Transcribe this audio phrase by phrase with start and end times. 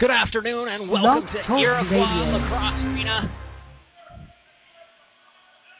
[0.00, 2.34] Good afternoon and welcome Blog to Iroquois.
[2.34, 3.30] Lacrosse Arena.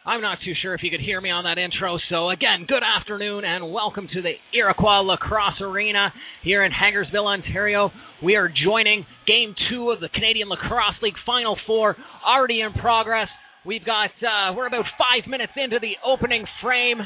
[0.07, 2.85] I'm not too sure if you could hear me on that intro, so again, good
[2.85, 6.13] afternoon and welcome to the Iroquois Lacrosse Arena
[6.45, 7.91] here in Hagersville, Ontario.
[8.23, 13.27] We are joining Game 2 of the Canadian Lacrosse League Final Four already in progress.
[13.67, 17.01] We've got, uh, we're about five minutes into the opening frame,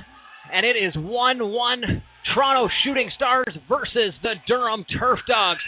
[0.52, 2.02] and it is 1-1
[2.34, 5.60] Toronto Shooting Stars versus the Durham Turf Dogs.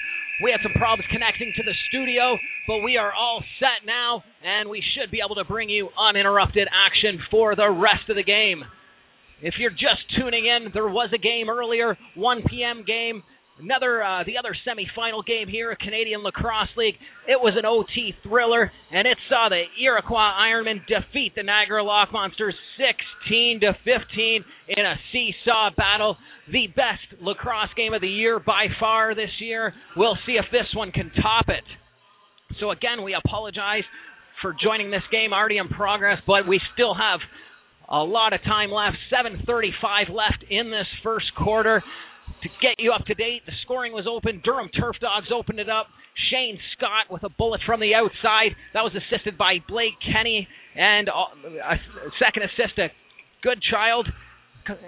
[0.43, 4.71] We had some problems connecting to the studio, but we are all set now, and
[4.71, 8.65] we should be able to bring you uninterrupted action for the rest of the game.
[9.43, 12.85] If you're just tuning in, there was a game earlier, 1 p.m.
[12.87, 13.23] game.
[13.63, 16.95] Another, uh, the other semifinal game here, a Canadian Lacrosse League.
[17.29, 22.11] It was an OT thriller, and it saw the Iroquois Ironmen defeat the Niagara Lock
[22.11, 26.17] Monsters 16 to 15 in a seesaw battle.
[26.51, 29.75] The best lacrosse game of the year by far this year.
[29.95, 31.65] We'll see if this one can top it.
[32.61, 33.85] So again, we apologize
[34.41, 37.21] for joining this game already in progress, but we still have
[37.91, 38.97] a lot of time left.
[39.11, 41.83] 7:35 left in this first quarter.
[42.43, 44.41] To get you up to date, the scoring was open.
[44.43, 45.87] Durham Turf Dogs opened it up.
[46.31, 48.57] Shane Scott with a bullet from the outside.
[48.73, 51.13] That was assisted by Blake Kenny, and uh,
[51.73, 51.77] a
[52.19, 52.89] second assist to
[53.43, 54.09] Goodchild.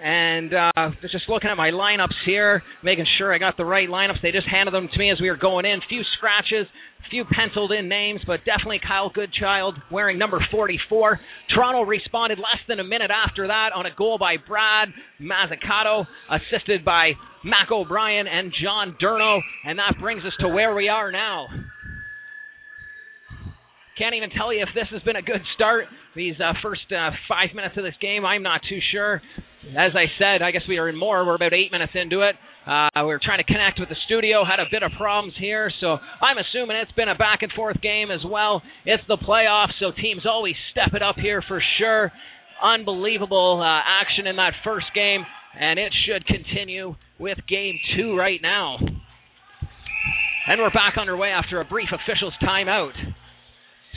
[0.03, 4.21] And uh, just looking at my lineups here, making sure I got the right lineups.
[4.21, 5.79] They just handed them to me as we were going in.
[5.89, 6.67] Few scratches,
[7.09, 11.19] few penciled in names, but definitely Kyle Goodchild wearing number 44.
[11.53, 14.89] Toronto responded less than a minute after that on a goal by Brad
[15.21, 17.11] Mazzucato, assisted by
[17.43, 21.47] Mac O'Brien and John Durno, and that brings us to where we are now.
[23.97, 25.85] Can't even tell you if this has been a good start.
[26.15, 29.21] These uh, first uh, five minutes of this game, I'm not too sure.
[29.71, 31.25] As I said, I guess we are in more.
[31.25, 32.35] We're about eight minutes into it.
[32.67, 35.71] Uh, we were trying to connect with the studio, had a bit of problems here,
[35.79, 38.61] so I'm assuming it's been a back and forth game as well.
[38.85, 42.11] It's the playoffs, so teams always step it up here for sure.
[42.61, 45.23] Unbelievable uh, action in that first game,
[45.59, 48.77] and it should continue with game two right now.
[50.47, 52.91] And we're back underway after a brief officials timeout.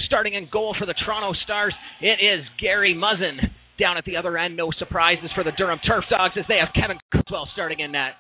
[0.07, 3.51] Starting in goal for the Toronto Stars, it is Gary Muzzin.
[3.79, 6.69] Down at the other end, no surprises for the Durham Turf Dogs as they have
[6.75, 8.13] Kevin Croswell starting in net.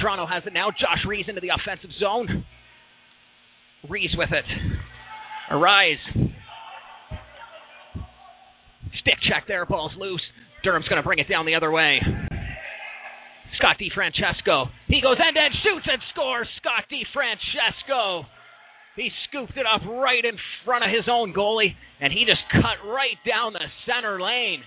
[0.00, 0.70] Toronto has it now.
[0.70, 2.44] Josh Rees into the offensive zone.
[3.88, 4.44] Rees with it.
[5.50, 6.02] Arise.
[9.02, 9.66] Stick check there.
[9.66, 10.22] Ball's loose.
[10.64, 12.00] Durham's going to bring it down the other way.
[13.58, 14.66] Scott DiFrancesco.
[14.88, 16.48] He goes end end, shoots and scores.
[16.58, 18.24] Scott DiFrancesco.
[18.96, 22.86] He scooped it up right in front of his own goalie, and he just cut
[22.86, 24.62] right down the center lane.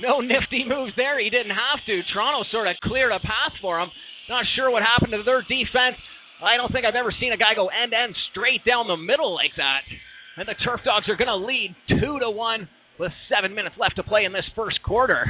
[0.00, 1.18] No nifty moves there.
[1.18, 2.02] He didn't have to.
[2.12, 3.88] Toronto sort of cleared a path for him.
[4.28, 5.96] Not sure what happened to their defense.
[6.42, 9.32] I don't think I've ever seen a guy go end end straight down the middle
[9.32, 9.88] like that.
[10.36, 12.68] And the Turf Dogs are going to lead two to one
[13.00, 15.24] with seven minutes left to play in this first quarter.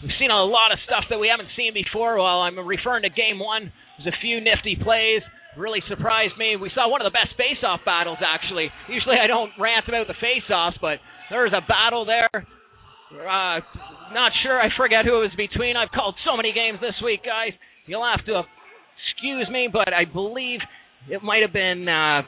[0.00, 2.16] We've seen a lot of stuff that we haven't seen before.
[2.16, 3.68] Well, I'm referring to game one.
[4.00, 5.20] There's a few nifty plays.
[5.58, 6.56] Really surprised me.
[6.56, 8.72] We saw one of the best face-off battles, actually.
[8.88, 12.30] Usually I don't rant about the face-offs, but there was a battle there.
[12.34, 13.60] Uh,
[14.12, 14.60] not sure.
[14.60, 15.76] I forget who it was between.
[15.76, 17.52] I've called so many games this week, guys.
[17.86, 18.42] You'll have to
[19.14, 20.60] excuse me, but I believe
[21.08, 21.88] it might have been.
[21.88, 22.22] Uh,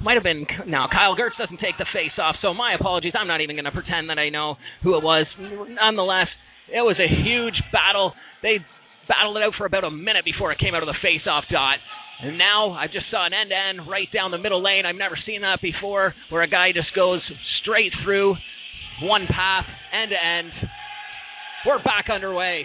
[0.00, 3.12] might have been now Kyle Gertz doesn't take the face off, so my apologies.
[3.18, 5.26] I'm not even going to pretend that I know who it was.
[5.40, 6.28] Nonetheless,
[6.72, 8.12] it was a huge battle.
[8.42, 8.58] They
[9.08, 11.44] battled it out for about a minute before it came out of the face off
[11.50, 11.78] dot.
[12.22, 14.86] And now I just saw an end to end right down the middle lane.
[14.86, 17.20] I've never seen that before, where a guy just goes
[17.62, 18.34] straight through
[19.02, 20.50] one path, end to end.
[21.66, 22.64] We're back underway.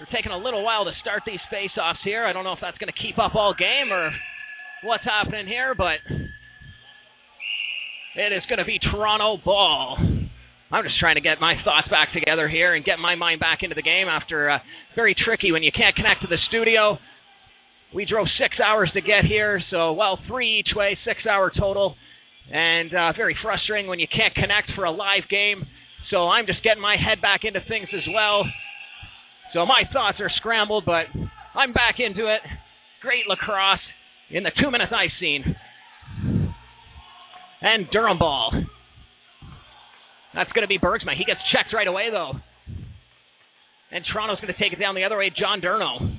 [0.00, 2.24] We're taking a little while to start these face offs here.
[2.24, 4.10] I don't know if that's going to keep up all game or
[4.84, 5.98] what's happening here, but
[8.16, 9.98] it is going to be Toronto ball.
[10.70, 13.60] I'm just trying to get my thoughts back together here and get my mind back
[13.62, 14.58] into the game after uh,
[14.94, 16.98] very tricky when you can't connect to the studio.
[17.94, 21.96] We drove six hours to get here, so well, three each way, six hour total,
[22.52, 25.64] and uh, very frustrating when you can't connect for a live game.
[26.10, 28.44] So I'm just getting my head back into things as well.
[29.54, 31.06] So my thoughts are scrambled, but
[31.54, 32.40] I'm back into it.
[33.00, 33.80] Great lacrosse
[34.30, 35.56] in the two minutes I've seen.
[37.62, 38.52] And Durham ball.
[40.34, 41.16] That's going to be Bergsma.
[41.16, 42.32] He gets checked right away, though.
[43.90, 45.32] And Toronto's going to take it down the other way.
[45.36, 46.16] John Durno.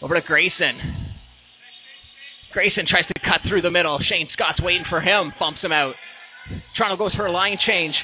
[0.00, 0.78] Over to Grayson.
[2.52, 3.98] Grayson tries to cut through the middle.
[4.08, 5.32] Shane Scott's waiting for him.
[5.38, 5.94] Bumps him out.
[6.76, 7.94] Toronto goes for a line change.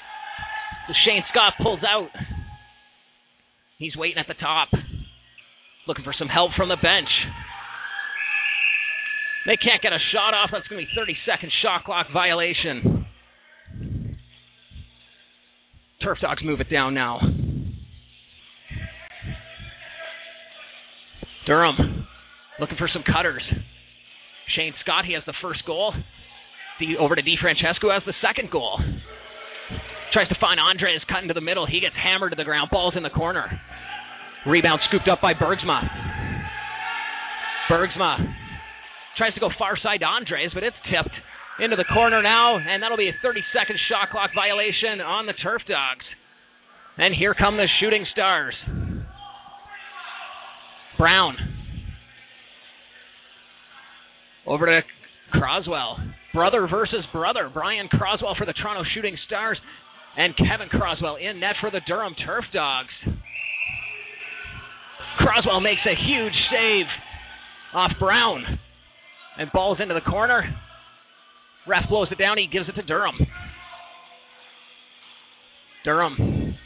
[1.07, 2.11] Shane Scott pulls out.
[3.79, 4.69] He's waiting at the top.
[5.87, 7.09] Looking for some help from the bench.
[9.47, 10.51] They can't get a shot off.
[10.53, 13.07] That's going to be 30 second shot clock violation.
[16.03, 17.21] Turf Dogs move it down now.
[21.47, 22.07] Durham
[22.59, 23.43] looking for some cutters.
[24.57, 25.95] Shane Scott, he has the first goal.
[26.99, 28.79] over to DiFrancesco has the second goal.
[30.13, 31.67] Tries to find Andres cut into the middle.
[31.67, 32.71] He gets hammered to the ground.
[32.71, 33.51] Ball's in the corner.
[34.47, 35.89] Rebound scooped up by Bergsma.
[37.71, 38.35] Bergsma
[39.17, 41.15] tries to go far side to Andres, but it's tipped
[41.61, 45.33] into the corner now, and that'll be a 30 second shot clock violation on the
[45.33, 46.05] Turf Dogs.
[46.99, 48.55] And here come the Shooting Stars.
[50.99, 51.37] Brown.
[54.47, 54.81] Over to
[55.33, 55.99] Croswell.
[56.33, 57.51] Brother versus brother.
[57.53, 59.59] Brian Croswell for the Toronto Shooting Stars
[60.17, 62.91] and Kevin Croswell in net for the Durham Turf Dogs.
[65.19, 66.87] Croswell makes a huge save
[67.75, 68.59] off Brown.
[69.37, 70.45] And balls into the corner.
[71.67, 72.39] Ref blows it down.
[72.39, 73.17] He gives it to Durham.
[75.85, 76.57] Durham.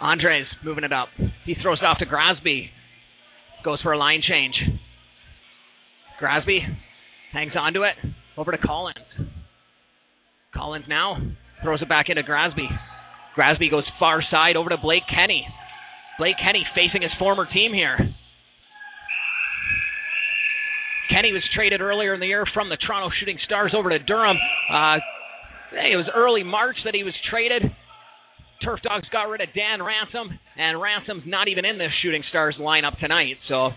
[0.00, 1.08] Andres moving it up.
[1.44, 2.68] He throws it off to Grasby.
[3.64, 4.54] Goes for a line change.
[6.20, 6.60] Grasby
[7.32, 7.94] hangs onto it.
[8.36, 8.96] Over to Collins.
[10.54, 11.16] Collins now
[11.62, 12.66] throws it back into Grasby.
[13.36, 15.46] Grasby goes far side over to Blake Kenny.
[16.18, 17.98] Blake Kenny facing his former team here.
[21.10, 24.36] Kenny was traded earlier in the year from the Toronto Shooting Stars over to Durham.
[24.70, 24.96] Uh,
[25.72, 27.62] it was early March that he was traded.
[28.62, 32.56] Turf Dogs got rid of Dan Ransom, and Ransom's not even in this Shooting Stars
[32.60, 33.36] lineup tonight.
[33.48, 33.70] So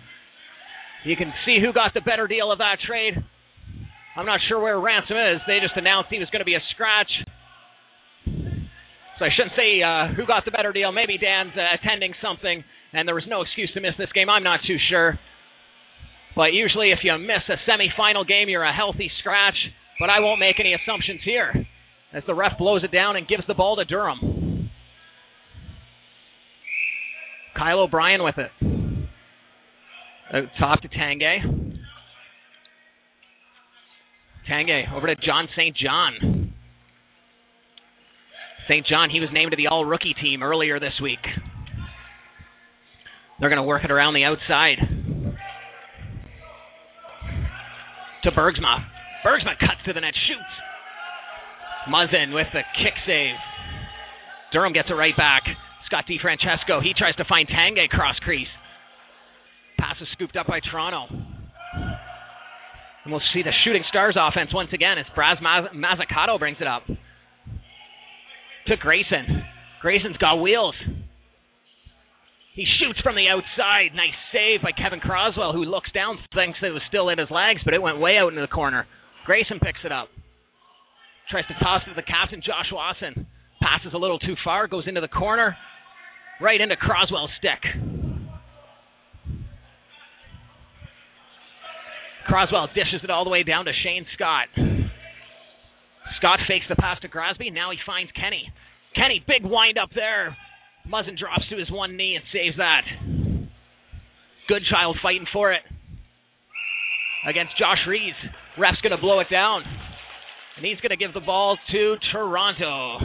[1.06, 3.14] you can see who got the better deal of that trade.
[4.16, 5.42] I'm not sure where Ransom is.
[5.48, 7.12] They just announced he was going to be a scratch.
[9.20, 10.92] So I shouldn't say uh, who got the better deal.
[10.92, 14.30] Maybe Dan's uh, attending something, and there was no excuse to miss this game.
[14.30, 15.20] I'm not too sure.
[16.36, 19.56] But usually, if you miss a semifinal game, you're a healthy scratch.
[20.00, 21.68] But I won't make any assumptions here
[22.14, 24.39] as the ref blows it down and gives the ball to Durham.
[27.60, 28.52] Kyle O'Brien with it.
[30.34, 31.40] Out top to Tanguay.
[34.50, 35.76] Tanguay over to John St.
[35.76, 36.54] John.
[38.70, 38.86] St.
[38.88, 41.20] John, he was named to the all rookie team earlier this week.
[43.40, 44.78] They're going to work it around the outside.
[48.24, 48.86] to Bergsma.
[49.26, 50.54] Bergsma cuts to the net, shoots.
[51.90, 53.36] Muzzin with the kick save.
[54.54, 55.44] Durham gets it right back.
[55.90, 58.48] Scott DiFrancesco, he tries to find Tanguay cross crease.
[59.80, 61.08] Pass is scooped up by Toronto.
[63.04, 66.84] And we'll see the Shooting Stars offense once again as Brad Mazzucato brings it up.
[68.68, 69.44] To Grayson.
[69.82, 70.76] Grayson's got wheels.
[72.54, 73.96] He shoots from the outside.
[73.96, 77.62] Nice save by Kevin Croswell, who looks down, thinks it was still in his legs,
[77.66, 78.86] but it went way out into the corner.
[79.26, 80.10] Grayson picks it up.
[81.32, 83.26] Tries to toss it to the captain, Josh Wasson.
[83.62, 85.56] Passes a little too far, goes into the corner,
[86.42, 87.60] right into Croswell's stick.
[92.28, 94.48] Croswell dishes it all the way down to Shane Scott.
[96.18, 97.52] Scott fakes the pass to Grasby.
[97.52, 98.52] Now he finds Kenny.
[98.96, 100.36] Kenny, big wind up there.
[100.88, 102.82] Muzzin drops to his one knee and saves that.
[104.48, 105.62] Goodchild fighting for it
[107.28, 108.14] against Josh Rees.
[108.58, 109.64] Ref's going to blow it down.
[110.58, 113.00] And he's going to give the ball to Toronto.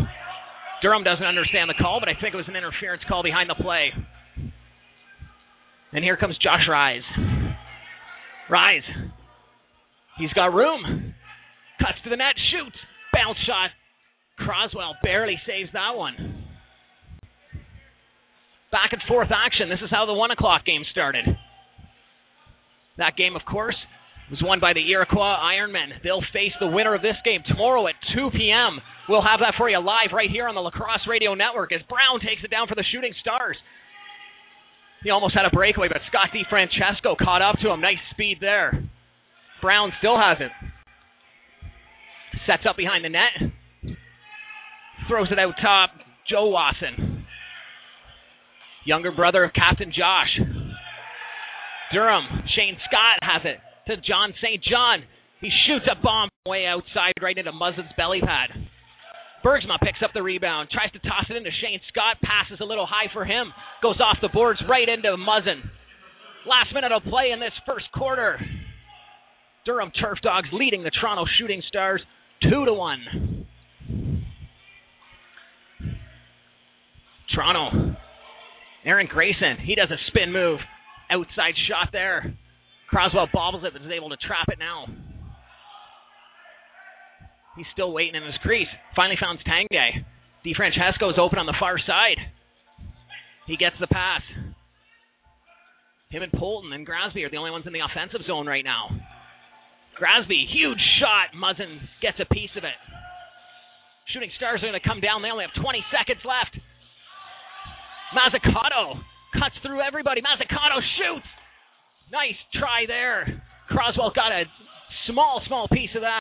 [0.84, 3.56] Durham doesn't understand the call, but I think it was an interference call behind the
[3.56, 3.88] play.
[5.92, 7.00] And here comes Josh Rise.
[8.50, 8.84] Rise.
[10.18, 11.14] He's got room.
[11.80, 12.76] Cuts to the net, shoots.
[13.14, 13.70] Bounce shot.
[14.36, 16.44] Croswell barely saves that one
[18.74, 19.70] back and forth action.
[19.70, 21.24] This is how the one o'clock game started.
[22.98, 23.76] That game, of course,
[24.30, 26.00] was won by the Iroquois Ironmen.
[26.02, 28.80] They'll face the winner of this game tomorrow at 2 p.m.
[29.08, 32.20] We'll have that for you live right here on the Lacrosse Radio Network as Brown
[32.20, 33.56] takes it down for the Shooting Stars.
[35.02, 37.80] He almost had a breakaway, but Scott DiFrancesco caught up to him.
[37.80, 38.82] Nice speed there.
[39.60, 40.50] Brown still has it.
[42.46, 43.96] Sets up behind the net.
[45.08, 45.90] Throws it out top.
[46.28, 47.24] Joe Wasson
[48.84, 50.38] younger brother of Captain Josh.
[51.92, 54.62] Durham, Shane Scott has it to John St.
[54.64, 55.04] John.
[55.40, 58.50] He shoots a bomb way outside right into Muzzin's belly pad.
[59.44, 62.86] Bergsma picks up the rebound, tries to toss it into Shane Scott, passes a little
[62.86, 65.60] high for him, goes off the boards right into Muzzin.
[66.46, 68.40] Last minute of play in this first quarter.
[69.66, 72.02] Durham Turf Dogs leading the Toronto Shooting Stars
[72.42, 73.46] 2 to 1.
[77.34, 77.96] Toronto
[78.84, 80.58] Aaron Grayson, he does a spin move.
[81.10, 82.34] Outside shot there.
[82.94, 84.86] Croswell bobbles it, but is able to trap it now.
[87.58, 88.70] He's still waiting in his crease.
[88.94, 90.06] Finally found Tanguay.
[90.46, 92.22] DiFrancesco is open on the far side.
[93.50, 94.22] He gets the pass.
[96.10, 98.86] Him and Polton and Grasby are the only ones in the offensive zone right now.
[99.98, 101.34] Grasby, huge shot.
[101.34, 102.78] Muzzin gets a piece of it.
[104.14, 105.22] Shooting Stars are going to come down.
[105.22, 106.54] They only have 20 seconds left.
[108.14, 109.02] Mazzucato
[109.34, 110.22] cuts through everybody.
[110.22, 111.26] Mazzucato shoots.
[112.12, 113.42] Nice try there.
[113.68, 114.44] Croswell got a
[115.08, 116.20] small, small piece of that.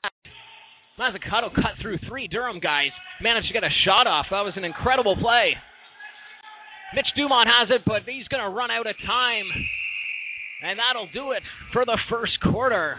[0.99, 2.91] Mazzucato cut through three Durham guys.
[3.21, 4.27] Managed to get a shot off.
[4.29, 5.55] That was an incredible play.
[6.95, 9.45] Mitch Dumont has it, but he's going to run out of time.
[10.63, 11.41] And that'll do it
[11.73, 12.97] for the first quarter.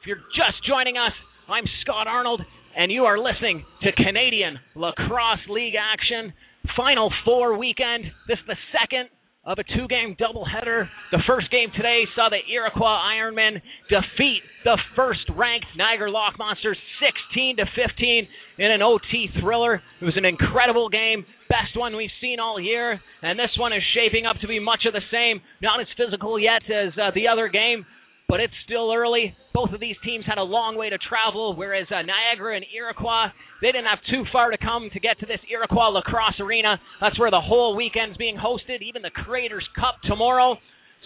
[0.00, 1.12] If you're just joining us,
[1.48, 2.40] I'm Scott Arnold,
[2.76, 6.32] and you are listening to Canadian Lacrosse League action.
[6.76, 8.04] Final Four weekend.
[8.28, 9.08] This is the second
[9.46, 10.88] of a two game doubleheader.
[11.12, 16.76] The first game today saw the Iroquois Ironmen defeat the first ranked Niagara Lock Monsters
[17.30, 19.80] 16 to 15 in an OT thriller.
[20.00, 23.82] It was an incredible game, best one we've seen all year, and this one is
[23.94, 25.40] shaping up to be much of the same.
[25.62, 27.86] Not as physical yet as uh, the other game,
[28.28, 29.36] but it's still early.
[29.54, 33.32] Both of these teams had a long way to travel, whereas uh, Niagara and Iroquois,
[33.62, 36.80] they didn't have too far to come to get to this Iroquois Lacrosse Arena.
[37.00, 40.56] That's where the whole weekend's being hosted, even the Creators Cup tomorrow.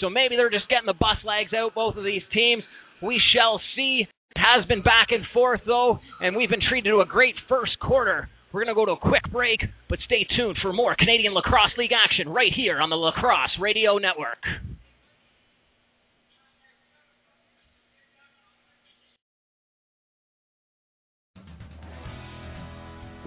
[0.00, 2.62] So maybe they're just getting the bus legs out, both of these teams.
[3.02, 4.06] We shall see.
[4.36, 7.78] It has been back and forth, though, and we've been treated to a great first
[7.80, 8.28] quarter.
[8.52, 11.76] We're going to go to a quick break, but stay tuned for more Canadian Lacrosse
[11.78, 14.42] League action right here on the Lacrosse Radio Network.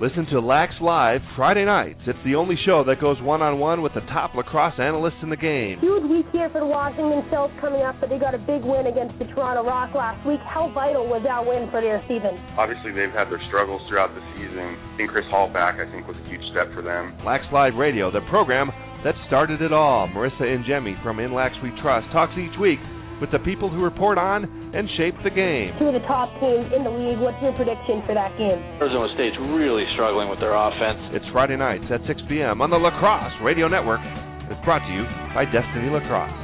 [0.01, 2.01] Listen to Lax Live Friday nights.
[2.09, 5.29] It's the only show that goes one on one with the top lacrosse analysts in
[5.29, 5.77] the game.
[5.85, 8.89] Huge week here for the Washington Stealth coming up, but they got a big win
[8.89, 10.41] against the Toronto Rock last week.
[10.49, 12.33] How vital was that win for their season?
[12.57, 14.73] Obviously, they've had their struggles throughout the season.
[14.97, 17.13] Getting Chris Hall back, I think, was a huge step for them.
[17.21, 18.73] Lax Live Radio, the program
[19.05, 20.09] that started it all.
[20.09, 22.81] Marissa and Jemmy from In Lax We Trust talks each week
[23.21, 25.73] with the people who report on and shape the game.
[25.77, 27.19] Two of the top teams in the league.
[27.19, 28.57] What's your prediction for that game?
[28.81, 30.99] Arizona State's really struggling with their offense.
[31.13, 32.61] It's Friday nights at 6 p.m.
[32.61, 34.01] on the Lacrosse Radio Network.
[34.49, 35.03] It's brought to you
[35.33, 36.43] by Destiny Lacrosse.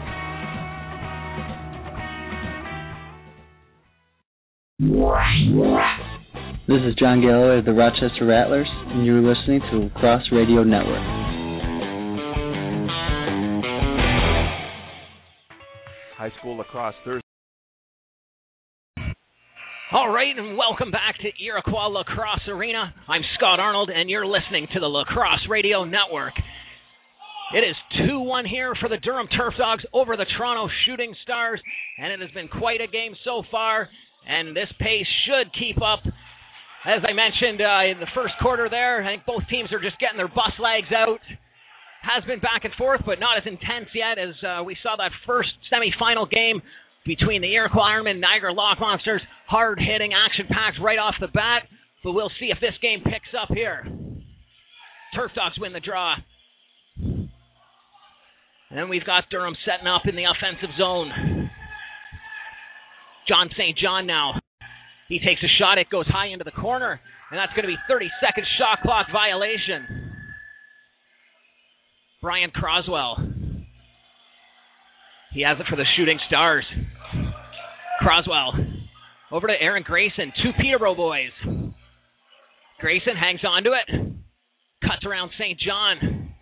[6.70, 11.39] This is John Galloway of the Rochester Rattlers, and you're listening to Lacrosse Radio Network.
[16.20, 17.24] High school lacrosse Thursday.
[19.94, 22.94] All right, and welcome back to Iroquois Lacrosse Arena.
[23.08, 26.34] I'm Scott Arnold, and you're listening to the Lacrosse Radio Network.
[27.56, 31.62] It is 2 1 here for the Durham Turf Dogs over the Toronto Shooting Stars,
[31.98, 33.88] and it has been quite a game so far,
[34.28, 36.04] and this pace should keep up.
[36.84, 39.98] As I mentioned uh, in the first quarter there, I think both teams are just
[40.02, 41.24] getting their bus legs out.
[42.02, 45.12] Has been back and forth, but not as intense yet as uh, we saw that
[45.28, 46.62] first semifinal game
[47.06, 49.22] between the Iroquois Ironmen and Niagara Lock Monsters.
[49.48, 51.64] Hard hitting, action packed right off the bat,
[52.04, 53.84] but we'll see if this game picks up here.
[55.16, 56.16] Turf Dogs win the draw.
[58.72, 61.50] And we've got Durham setting up in the offensive zone.
[63.28, 63.78] John St.
[63.78, 64.40] John now.
[65.08, 67.02] He takes a shot, it goes high into the corner,
[67.32, 70.09] and that's going to be 30 second shot clock violation.
[72.22, 73.18] Brian Croswell.
[75.34, 76.66] He has it for the Shooting Stars.
[78.00, 78.54] Croswell
[79.32, 80.34] over to Aaron Grayson.
[80.44, 81.32] Two Peterborough boys.
[82.80, 84.16] Grayson hangs on to it.
[84.84, 85.60] Cuts around St.
[85.60, 86.34] John.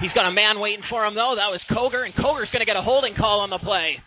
[0.00, 1.34] He's got a man waiting for him, though.
[1.38, 4.02] That was Koger, and Koger's going to get a holding call on the play.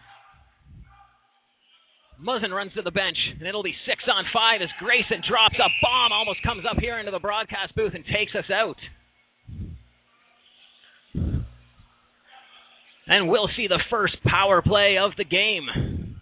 [2.20, 5.70] Muzzin runs to the bench, and it'll be six on five as Grayson drops a
[5.82, 8.78] bomb, almost comes up here into the broadcast booth and takes us out.
[13.08, 16.16] And we'll see the first power play of the game.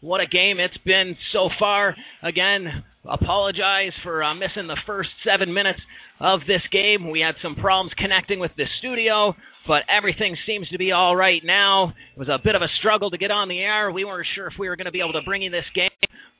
[0.00, 1.96] What a game it's been so far.
[2.22, 5.80] Again, apologize for uh, missing the first seven minutes
[6.20, 7.10] of this game.
[7.10, 9.34] We had some problems connecting with the studio,
[9.66, 11.94] but everything seems to be all right now.
[12.14, 13.90] It was a bit of a struggle to get on the air.
[13.90, 15.90] We weren't sure if we were going to be able to bring you this game,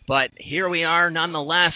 [0.06, 1.72] but here we are nonetheless.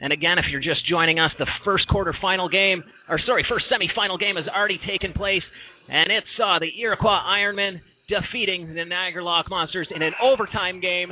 [0.00, 4.18] And again, if you're just joining us, the first quarterfinal game, or sorry, first semifinal
[4.18, 5.42] game has already taken place,
[5.88, 10.80] and it saw uh, the Iroquois Ironmen defeating the Niagara Lock Monsters in an overtime
[10.80, 11.08] game,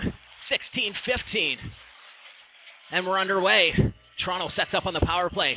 [0.51, 1.57] 16-15.
[2.93, 3.73] And we're underway.
[4.25, 5.55] Toronto sets up on the power play.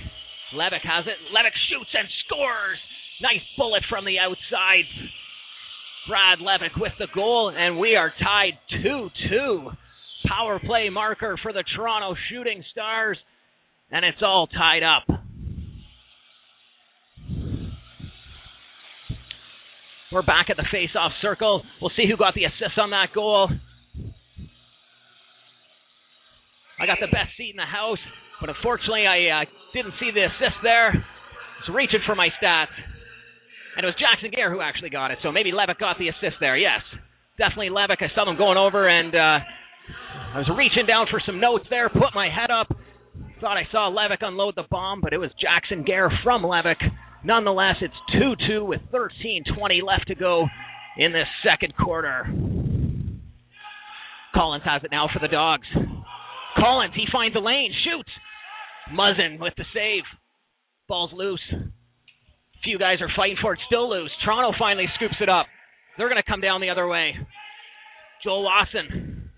[0.56, 1.16] Levick has it.
[1.36, 2.80] Levick shoots and scores.
[3.22, 4.88] Nice bullet from the outside.
[6.08, 9.70] Brad Levick with the goal, and we are tied 2 2.
[10.28, 13.18] power play marker for the Toronto Shooting Stars,
[13.92, 15.29] and it's all tied up.
[20.12, 21.62] We're back at the face-off circle.
[21.80, 23.48] We'll see who got the assist on that goal.
[26.82, 28.02] I got the best seat in the house,
[28.42, 30.98] but unfortunately I uh, didn't see the assist there.
[30.98, 32.74] I was reaching for my stats.
[33.78, 36.42] And it was Jackson Gare who actually got it, so maybe Levick got the assist
[36.42, 36.58] there.
[36.58, 36.82] Yes,
[37.38, 38.02] definitely Levick.
[38.02, 39.46] I saw them going over, and uh,
[40.34, 42.74] I was reaching down for some notes there, put my head up.
[43.42, 46.82] Thought I saw Levick unload the bomb, but it was Jackson Gare from Levick.
[47.24, 50.48] Nonetheless, it's 2 2 with 13 20 left to go
[50.98, 52.26] in this second quarter.
[54.34, 55.68] Collins has it now for the Dogs.
[56.58, 58.10] Collins, he finds a lane, shoots.
[58.94, 60.04] Muzzin with the save.
[60.88, 61.42] Ball's loose.
[62.64, 64.12] Few guys are fighting for it, still loose.
[64.26, 65.46] Toronto finally scoops it up.
[65.98, 67.14] They're going to come down the other way.
[68.24, 69.30] Joel Lawson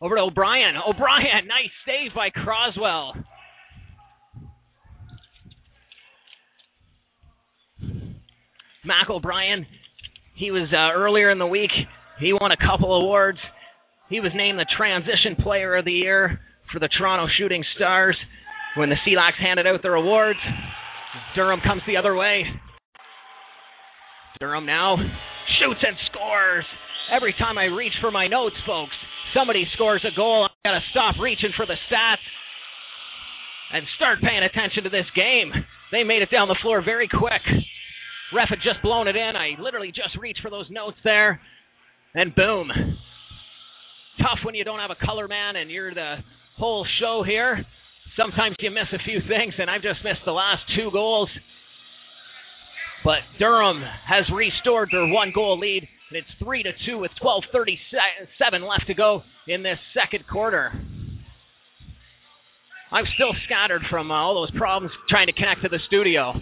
[0.00, 0.74] Over to O'Brien.
[0.76, 3.14] O'Brien, nice save by Croswell.
[8.84, 9.64] Mac O'Brien,
[10.34, 11.70] he was uh, earlier in the week.
[12.18, 13.38] He won a couple awards.
[14.08, 16.40] He was named the Transition Player of the Year
[16.72, 18.16] for the Toronto Shooting Stars
[18.76, 20.38] when the Sea handed out their awards.
[21.36, 22.42] Durham comes the other way.
[24.40, 24.96] Durham now
[25.60, 26.64] shoots and scores.
[27.14, 28.94] Every time I reach for my notes, folks,
[29.32, 30.48] somebody scores a goal.
[30.48, 32.24] I gotta stop reaching for the stats
[33.72, 35.52] and start paying attention to this game.
[35.92, 37.42] They made it down the floor very quick.
[38.34, 39.32] Ref had just blown it in.
[39.36, 41.40] I literally just reached for those notes there,
[42.14, 42.70] and boom.
[44.18, 46.16] Tough when you don't have a color man and you're the
[46.56, 47.64] whole show here.
[48.16, 51.28] Sometimes you miss a few things, and I've just missed the last two goals.
[53.04, 58.68] But Durham has restored their one goal lead, and it's 3 to 2 with 12:37
[58.68, 60.72] left to go in this second quarter.
[62.92, 66.34] I'm still scattered from uh, all those problems trying to connect to the studio.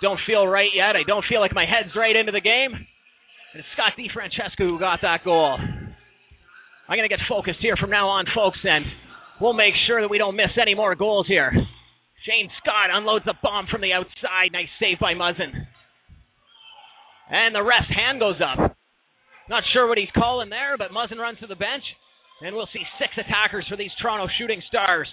[0.00, 0.96] Don't feel right yet.
[0.96, 2.72] I don't feel like my head's right into the game.
[2.74, 5.58] And it's Scott DiFrancesco who got that goal.
[5.58, 8.84] I'm going to get focused here from now on, folks, and
[9.40, 11.52] we'll make sure that we don't miss any more goals here.
[12.26, 14.52] Shane Scott unloads the bomb from the outside.
[14.52, 15.52] Nice save by Muzzin.
[17.30, 18.76] And the ref's hand goes up.
[19.48, 21.84] Not sure what he's calling there, but Muzzin runs to the bench.
[22.40, 25.08] And we'll see six attackers for these Toronto Shooting Stars.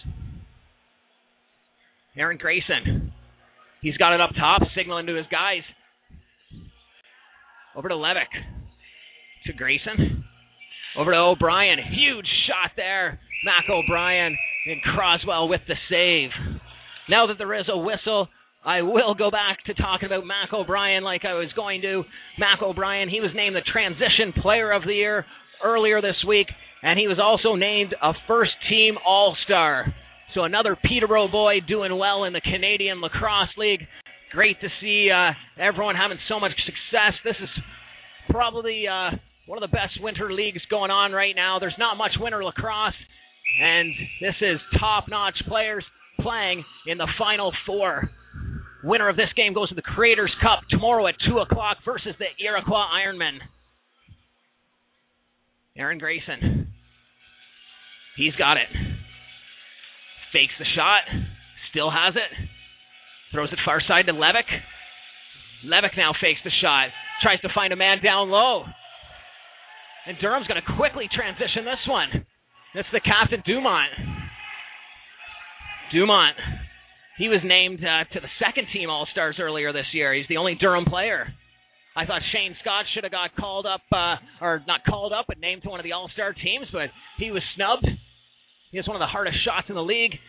[2.18, 3.12] Aaron Grayson.
[3.86, 5.62] He's got it up top, signaling to his guys.
[7.76, 8.34] Over to Levick.
[9.46, 10.24] To Grayson.
[10.98, 11.78] Over to O'Brien.
[11.78, 13.20] Huge shot there.
[13.46, 16.32] Mac O'Brien and Croswell with the save.
[17.10, 18.28] Now that there is a whistle,
[18.66, 22.06] I will go back to talking about Mac O'Brien like I was going to.
[22.40, 25.28] Mac O'Brien, he was named the Transition Player of the Year
[25.64, 26.48] earlier this week,
[26.82, 29.94] and he was also named a first team All Star.
[30.36, 33.80] So another Peterborough boy doing well in the Canadian Lacrosse League.
[34.34, 37.14] Great to see uh, everyone having so much success.
[37.24, 37.50] This is
[38.30, 39.12] probably uh,
[39.46, 41.60] one of the best winter leagues going on right now.
[41.60, 43.00] There's not much winter lacrosse,
[43.64, 45.86] and this is top notch players
[46.20, 48.10] playing in the Final Four.
[48.84, 52.44] Winner of this game goes to the Creators Cup tomorrow at 2 o'clock versus the
[52.44, 53.40] Iroquois Ironmen.
[55.78, 56.68] Aaron Grayson.
[58.18, 58.95] He's got it.
[60.36, 61.08] Fakes the shot.
[61.72, 62.32] Still has it.
[63.32, 64.52] Throws it far side to Levick.
[65.64, 66.92] Levick now fakes the shot.
[67.24, 68.66] Tries to find a man down low.
[70.06, 72.28] And Durham's going to quickly transition this one.
[72.76, 73.96] That's the captain, Dumont.
[75.94, 76.36] Dumont.
[77.18, 80.14] He was named uh, to the second team All Stars earlier this year.
[80.14, 81.28] He's the only Durham player.
[81.96, 85.40] I thought Shane Scott should have got called up, uh, or not called up, but
[85.40, 87.88] named to one of the All Star teams, but he was snubbed.
[88.76, 90.20] He has one of the hardest shots in the league.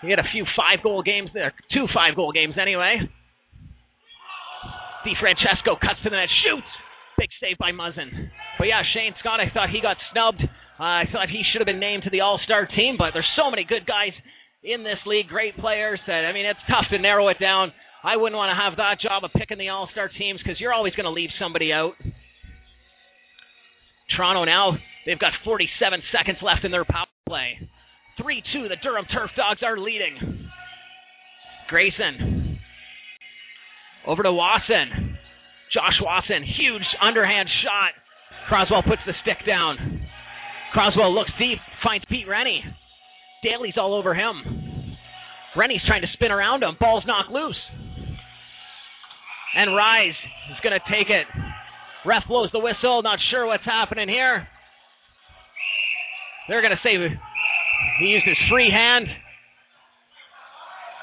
[0.00, 3.04] He had a few five goal games there, two five goal games anyway.
[5.04, 6.72] DiFrancesco cuts to the net, shoots.
[7.20, 8.32] Big save by Muzzin.
[8.56, 10.40] But yeah, Shane Scott, I thought he got snubbed.
[10.40, 13.28] Uh, I thought he should have been named to the All Star team, but there's
[13.36, 14.16] so many good guys
[14.64, 17.76] in this league, great players that I mean it's tough to narrow it down.
[18.02, 20.72] I wouldn't want to have that job of picking the All Star teams because you're
[20.72, 21.92] always going to leave somebody out.
[24.16, 27.58] Toronto now they've got 47 seconds left in their power play.
[28.20, 30.48] 3-2, the Durham Turf Dogs are leading.
[31.68, 32.58] Grayson
[34.06, 35.18] over to Wasson.
[35.74, 37.92] Josh Wasson, huge underhand shot.
[38.48, 40.06] Croswell puts the stick down.
[40.72, 42.62] Croswell looks deep, finds Pete Rennie.
[43.42, 44.96] Daly's all over him.
[45.56, 46.76] Rennie's trying to spin around him.
[46.78, 47.58] Ball's knocked loose.
[49.56, 50.14] And Rise
[50.52, 51.26] is going to take it.
[52.04, 53.02] Ref blows the whistle.
[53.02, 54.46] Not sure what's happening here.
[56.48, 56.94] They're going to say
[57.98, 59.06] he used his free hand.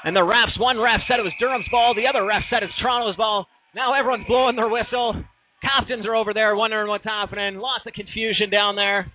[0.04, 2.72] And the refs, one ref said it was Durham's ball, the other ref said it's
[2.80, 3.46] Toronto's ball.
[3.74, 5.24] Now everyone's blowing their whistle.
[5.62, 7.56] Captains are over there wondering what's happening.
[7.56, 9.10] Lots of confusion down there.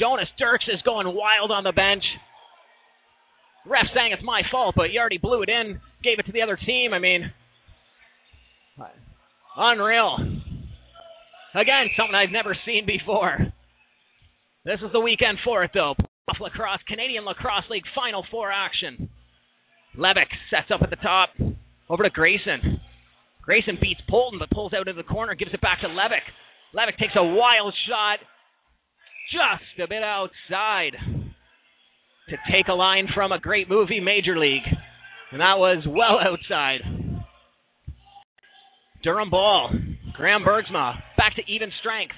[0.00, 2.04] Jonas Dirks is going wild on the bench.
[3.66, 6.42] Ref saying it's my fault, but you already blew it in, gave it to the
[6.42, 6.94] other team.
[6.94, 7.30] I mean,
[9.56, 10.16] unreal.
[11.54, 13.52] Again, something I've never seen before.
[14.68, 15.94] This is the weekend for it, though.
[16.38, 19.08] Lacrosse, Canadian Lacrosse League Final Four action.
[19.96, 21.30] Levick sets up at the top.
[21.88, 22.78] Over to Grayson.
[23.40, 26.20] Grayson beats Polton, but pulls out of the corner, gives it back to Levick.
[26.76, 28.18] Levick takes a wild shot,
[29.32, 30.92] just a bit outside,
[32.28, 34.68] to take a line from a great movie, Major League.
[35.32, 36.80] And that was well outside.
[39.02, 39.70] Durham ball.
[40.14, 42.14] Graham Bergsma back to even strength.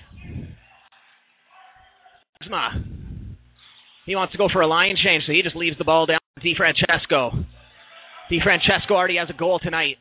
[2.42, 2.85] Bergsma.
[4.07, 6.18] He wants to go for a line change, so he just leaves the ball down
[6.38, 7.44] to DiFrancesco.
[8.31, 9.96] DiFrancesco already has a goal tonight.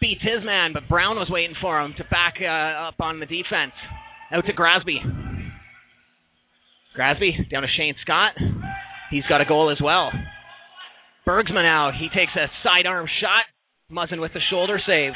[0.00, 3.26] Beats his man, but Brown was waiting for him to back uh, up on the
[3.26, 3.72] defense.
[4.32, 4.98] Out to Grasby.
[6.96, 8.32] Grasby down to Shane Scott.
[9.10, 10.10] He's got a goal as well.
[11.26, 13.44] Bergsma now, he takes a sidearm shot.
[13.90, 15.12] Muzzin with the shoulder save.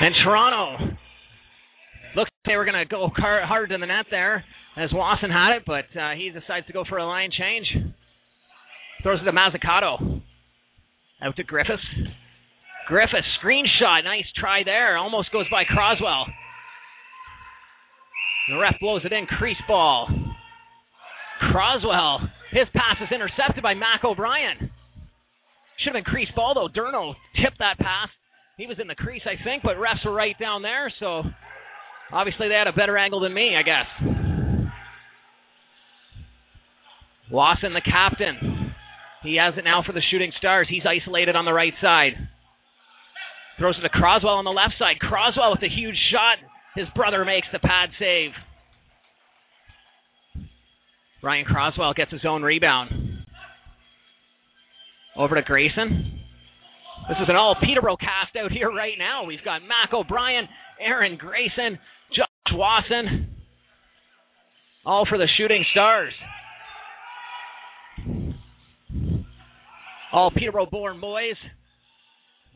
[0.00, 0.96] And Toronto
[2.14, 4.44] looks like they were going to go hard to the net there
[4.76, 7.66] as Wasson had it, but uh, he decides to go for a line change.
[9.02, 10.22] Throws it to Mazzucato.
[11.22, 11.82] Out to Griffiths.
[12.86, 14.04] Griffiths, screenshot.
[14.04, 14.96] Nice try there.
[14.96, 16.26] Almost goes by Croswell.
[18.48, 19.26] The ref blows it in.
[19.26, 20.08] Crease ball.
[21.50, 22.20] Croswell.
[22.52, 24.70] His pass is intercepted by Mac O'Brien.
[25.78, 26.68] Should have been crease ball though.
[26.68, 28.08] Durno tipped that pass.
[28.56, 31.22] He was in the crease, I think, but refs were right down there, so
[32.10, 33.84] obviously they had a better angle than me, I guess.
[37.30, 38.72] Lawson, the captain.
[39.22, 40.68] He has it now for the Shooting Stars.
[40.70, 42.12] He's isolated on the right side.
[43.58, 45.00] Throws it to Croswell on the left side.
[45.00, 46.38] Croswell with a huge shot.
[46.74, 48.30] His brother makes the pad save.
[51.20, 52.90] Brian Croswell gets his own rebound.
[55.14, 56.20] Over to Grayson.
[57.08, 59.24] This is an all Peterborough cast out here right now.
[59.24, 60.48] We've got Mac O'Brien,
[60.80, 61.78] Aaron Grayson,
[62.10, 63.28] Josh Wasson,
[64.84, 66.12] all for the Shooting Stars.
[70.12, 71.36] All Peterborough born boys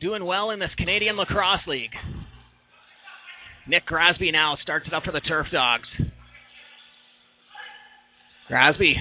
[0.01, 1.91] doing well in this Canadian Lacrosse League.
[3.69, 5.87] Nick Grasby now starts it up for the Turf Dogs.
[8.49, 8.95] Grasby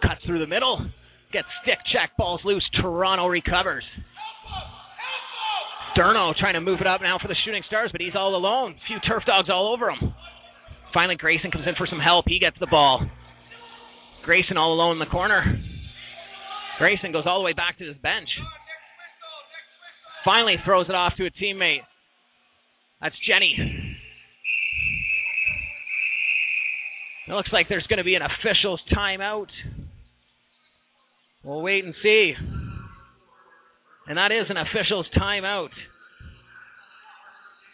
[0.00, 0.86] cuts through the middle,
[1.34, 2.66] gets stick check, balls loose.
[2.80, 3.84] Toronto recovers.
[6.00, 8.72] Durno trying to move it up now for the Shooting Stars, but he's all alone.
[8.72, 10.14] A few Turf Dogs all over him.
[10.94, 12.24] Finally, Grayson comes in for some help.
[12.26, 13.06] He gets the ball.
[14.24, 15.44] Grayson all alone in the corner.
[16.78, 18.28] Grayson goes all the way back to his bench.
[20.24, 21.84] Finally throws it off to a teammate.
[23.02, 23.54] That's Jenny.
[27.28, 29.48] It looks like there's going to be an official's timeout.
[31.44, 32.32] We'll wait and see.
[34.06, 35.68] And that is an official's timeout.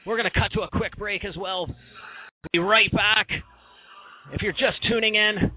[0.06, 1.66] We're going to cut to a quick break as well.
[2.52, 3.26] Be right back.
[4.32, 5.50] If you're just tuning in,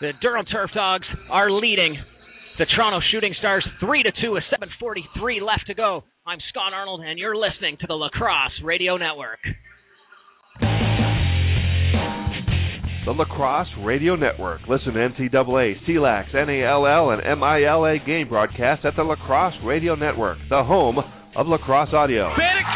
[0.00, 1.96] the Durham Turf Dogs are leading
[2.58, 6.04] the Toronto Shooting Stars 3 to 2 with 7:43 left to go.
[6.26, 9.40] I'm Scott Arnold and you're listening to the Lacrosse Radio Network.
[13.04, 14.62] The Lacrosse Radio Network.
[14.68, 20.64] Listen to NCAA, CLAX, NALL, and MILA game broadcasts at the Lacrosse Radio Network, the
[20.64, 20.98] home
[21.36, 22.32] of lacrosse audio.
[22.36, 22.66] Bannock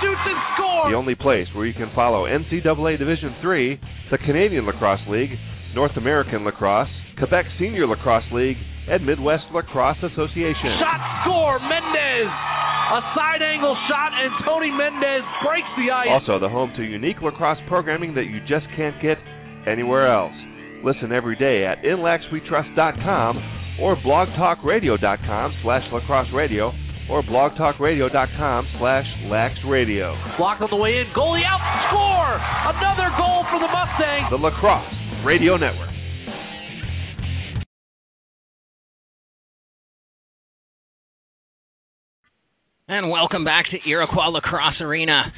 [0.00, 0.90] shoots and scores.
[0.90, 3.80] The only place where you can follow NCAA Division III,
[4.10, 5.36] the Canadian Lacrosse League,
[5.74, 8.56] North American Lacrosse, Quebec Senior Lacrosse League,
[8.88, 10.74] and Midwest Lacrosse Association.
[10.80, 12.30] Shot score, Mendez.
[12.90, 16.10] A side angle shot, and Tony Mendez breaks the ice.
[16.10, 19.16] Also, the home to unique lacrosse programming that you just can't get
[19.68, 20.34] anywhere else.
[20.82, 26.72] Listen every day at inlaxwetrust.com or blogtalkradio.com slash lacrosse radio
[27.10, 30.14] or blogtalkradio.com slash laxradio.
[30.38, 31.58] Blocked on the way in, goalie out,
[31.90, 32.38] score!
[32.70, 34.30] Another goal for the Mustangs.
[34.30, 35.90] The Lacrosse Radio Network.
[42.88, 45.32] And welcome back to Iroquois Lacrosse Arena.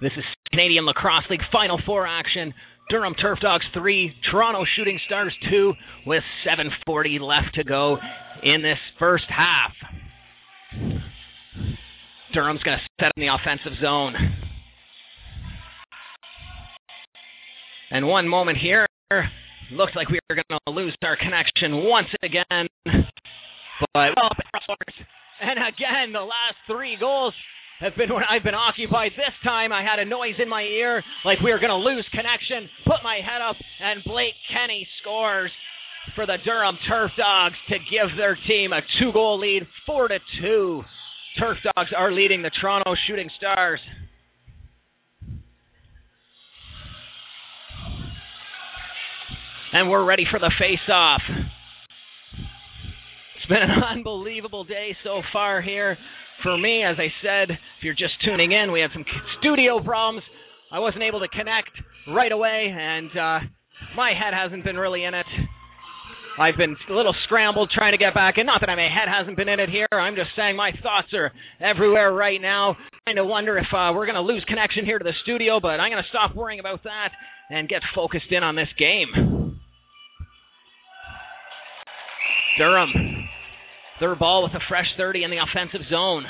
[0.00, 2.52] This is Canadian Lacrosse League Final Four action.
[2.88, 5.72] Durham Turf Dogs 3, Toronto Shooting Stars 2,
[6.06, 7.96] with 7.40 left to go
[8.44, 9.72] in this first half.
[12.32, 14.14] Durham's going to set in the offensive zone.
[17.90, 18.86] And one moment here,
[19.72, 22.68] looks like we are going to lose our connection once again.
[23.94, 24.16] But
[25.40, 27.34] and again, the last three goals
[27.80, 29.12] have been when I've been occupied.
[29.16, 32.06] This time, I had a noise in my ear like we were going to lose
[32.10, 32.68] connection.
[32.86, 35.50] Put my head up, and Blake Kenny scores
[36.14, 40.18] for the Durham Turf Dogs to give their team a two goal lead, four to
[40.40, 40.82] two.
[41.38, 43.80] Turf Dogs are leading the Toronto Shooting Stars.
[49.72, 51.20] And we're ready for the face off.
[53.36, 55.98] It's been an unbelievable day so far here
[56.42, 56.82] for me.
[56.82, 59.04] As I said, if you're just tuning in, we had some
[59.38, 60.22] studio problems.
[60.72, 61.70] I wasn't able to connect
[62.08, 63.38] right away, and uh,
[63.94, 65.26] my head hasn't been really in it.
[66.38, 68.44] I've been a little scrambled trying to get back in.
[68.44, 69.88] Not that my head hasn't been in it here.
[69.92, 72.76] I'm just saying my thoughts are everywhere right now.
[73.04, 75.80] Trying to wonder if uh, we're going to lose connection here to the studio, but
[75.80, 77.10] I'm going to stop worrying about that
[77.48, 79.58] and get focused in on this game.
[82.58, 82.92] Durham,
[84.00, 86.24] third ball with a fresh 30 in the offensive zone.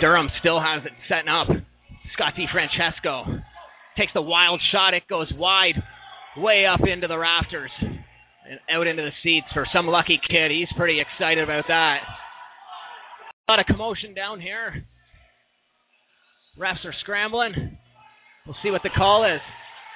[0.00, 1.48] Durham still has it setting up.
[2.14, 3.42] Scott DiFrancesco
[4.00, 4.94] takes the wild shot.
[4.94, 5.74] It goes wide,
[6.36, 10.50] way up into the rafters and out into the seats for some lucky kid.
[10.50, 11.98] He's pretty excited about that.
[13.48, 14.86] A lot of commotion down here.
[16.58, 17.78] Refs are scrambling.
[18.46, 19.40] We'll see what the call is.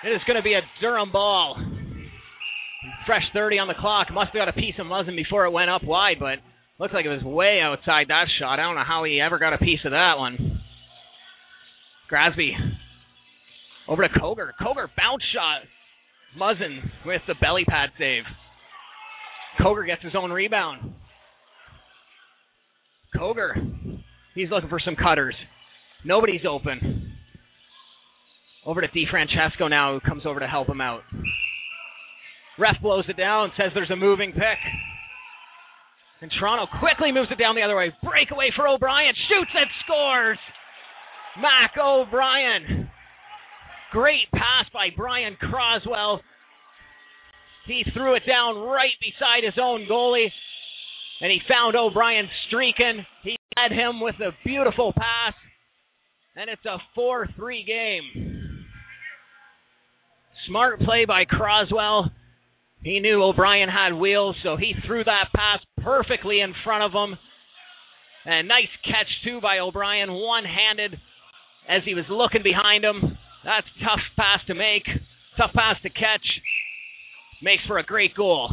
[0.04, 1.56] It is going to be a Durham ball.
[3.06, 4.08] Fresh 30 on the clock.
[4.12, 6.38] Must have got a piece of Muzzin before it went up wide, but
[6.78, 8.58] looks like it was way outside that shot.
[8.58, 10.60] I don't know how he ever got a piece of that one.
[12.10, 12.50] Grasby
[13.88, 14.50] over to Koger.
[14.60, 15.62] Koger bounce shot.
[16.38, 18.24] Muzzin with the belly pad save.
[19.60, 20.94] Koger gets his own rebound.
[23.16, 23.54] Koger,
[24.34, 25.34] he's looking for some cutters.
[26.04, 27.12] Nobody's open.
[28.66, 31.02] Over to DiFrancesco now, who comes over to help him out.
[32.58, 34.58] Ref blows it down, says there's a moving pick.
[36.20, 37.92] And Toronto quickly moves it down the other way.
[38.02, 39.14] Breakaway for O'Brien.
[39.28, 40.38] Shoots and scores.
[41.36, 42.83] Mac O'Brien.
[43.94, 46.20] Great pass by Brian Croswell.
[47.64, 50.32] He threw it down right beside his own goalie.
[51.20, 53.06] And he found O'Brien streaking.
[53.22, 55.34] He led him with a beautiful pass.
[56.34, 58.66] And it's a 4 3 game.
[60.48, 62.10] Smart play by Croswell.
[62.82, 67.16] He knew O'Brien had wheels, so he threw that pass perfectly in front of him.
[68.26, 70.94] And nice catch, too, by O'Brien, one handed
[71.68, 73.16] as he was looking behind him.
[73.44, 74.84] That's tough pass to make,
[75.36, 76.24] tough pass to catch.
[77.42, 78.50] Makes for a great goal.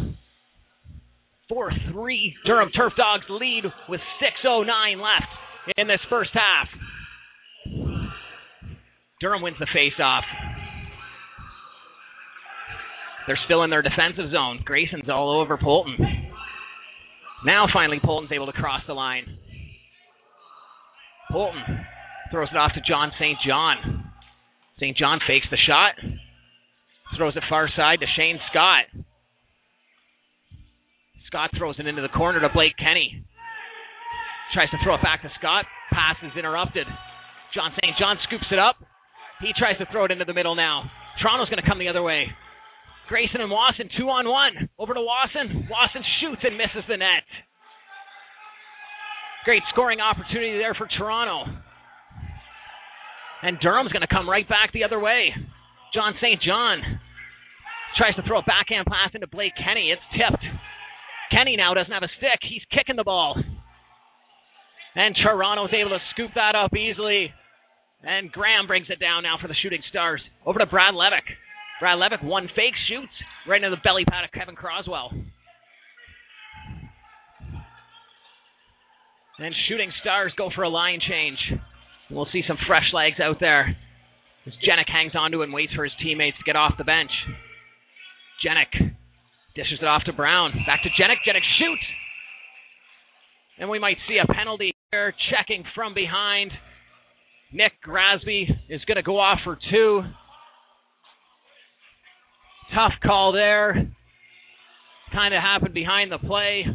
[1.49, 2.35] 4 3.
[2.45, 4.01] Durham Turf Dogs lead with
[4.45, 4.67] 6.09
[5.01, 5.31] left
[5.77, 6.67] in this first half.
[9.21, 10.23] Durham wins the face-off.
[13.27, 14.61] They're still in their defensive zone.
[14.65, 15.95] Grayson's all over Polton.
[17.45, 19.25] Now finally Polton's able to cross the line.
[21.31, 21.61] Polton
[22.31, 23.37] throws it off to John St.
[23.47, 24.00] John.
[24.81, 24.97] St.
[24.97, 25.93] John fakes the shot.
[27.15, 28.89] Throws it far side to Shane Scott.
[31.27, 33.23] Scott throws it into the corner to Blake Kenny.
[34.53, 35.65] Tries to throw it back to Scott.
[35.93, 36.87] Pass is interrupted.
[37.53, 37.93] John St.
[37.99, 38.75] John scoops it up.
[39.39, 40.89] He tries to throw it into the middle now.
[41.21, 42.25] Toronto's going to come the other way.
[43.07, 44.69] Grayson and Wasson, two on one.
[44.79, 45.69] Over to Wasson.
[45.69, 47.27] Wasson shoots and misses the net.
[49.45, 51.51] Great scoring opportunity there for Toronto.
[53.41, 55.33] And Durham's going to come right back the other way.
[55.93, 56.41] John St.
[56.41, 56.81] John
[57.97, 59.91] tries to throw a backhand pass into Blake Kenny.
[59.91, 60.43] It's tipped.
[61.31, 62.39] Kenny now doesn't have a stick.
[62.43, 63.35] He's kicking the ball.
[64.95, 67.31] And Toronto's able to scoop that up easily.
[68.03, 70.21] And Graham brings it down now for the Shooting Stars.
[70.45, 71.25] Over to Brad Levick.
[71.79, 73.13] Brad Levick, one fake shoots
[73.47, 75.11] right into the belly pad of Kevin Croswell.
[79.39, 81.39] And Shooting Stars go for a line change.
[82.11, 83.75] We'll see some fresh legs out there.
[84.45, 87.11] As Jenik hangs onto and waits for his teammates to get off the bench.
[88.45, 88.91] Jenik
[89.55, 90.51] dishes it off to Brown.
[90.65, 91.23] Back to Jenik.
[91.27, 91.83] Jenik shoots.
[93.59, 95.13] And we might see a penalty here.
[95.29, 96.51] Checking from behind.
[97.53, 100.01] Nick Grasby is going to go off for two.
[102.73, 103.73] Tough call there.
[105.13, 106.65] Kind of happened behind the play.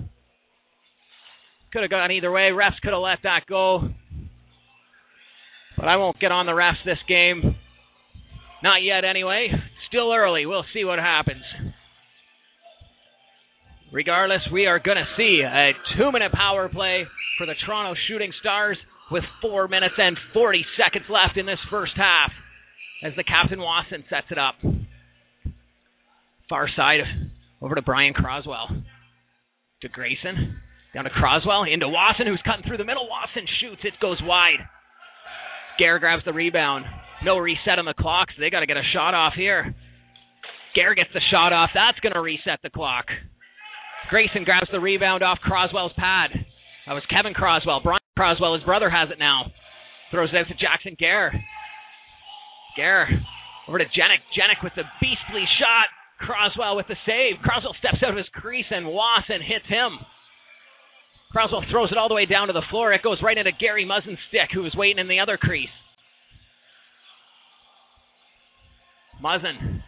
[1.72, 2.50] Could have gone either way.
[2.52, 3.88] Refs could have let that go.
[5.86, 7.54] But I won't get on the refs this game.
[8.60, 9.50] Not yet, anyway.
[9.86, 10.44] Still early.
[10.44, 11.44] We'll see what happens.
[13.92, 17.06] Regardless, we are going to see a two minute power play
[17.38, 18.76] for the Toronto Shooting Stars
[19.12, 22.32] with four minutes and 40 seconds left in this first half
[23.04, 24.56] as the captain Wasson sets it up.
[26.48, 26.98] Far side
[27.62, 28.82] over to Brian Croswell.
[29.82, 30.58] To Grayson.
[30.92, 31.62] Down to Croswell.
[31.62, 33.06] Into Wasson, who's cutting through the middle.
[33.06, 33.82] Wasson shoots.
[33.84, 34.66] It goes wide.
[35.78, 36.84] Gare grabs the rebound.
[37.24, 39.74] No reset on the clock, so they got to get a shot off here.
[40.74, 41.70] Gare gets the shot off.
[41.74, 43.06] That's going to reset the clock.
[44.10, 46.30] Grayson grabs the rebound off Croswell's pad.
[46.86, 47.80] That was Kevin Croswell.
[47.82, 49.50] Brian Croswell, his brother, has it now.
[50.10, 51.32] Throws it out to Jackson Gare.
[52.76, 53.08] Gare
[53.66, 54.22] over to Jenick.
[54.36, 55.88] Jenick with the beastly shot.
[56.20, 57.42] Croswell with the save.
[57.42, 59.98] Croswell steps out of his crease and Wasson hits him.
[61.32, 62.92] Croswell throws it all the way down to the floor.
[62.92, 65.68] It goes right into Gary Muzzin's stick, who is waiting in the other crease.
[69.22, 69.82] Muzzin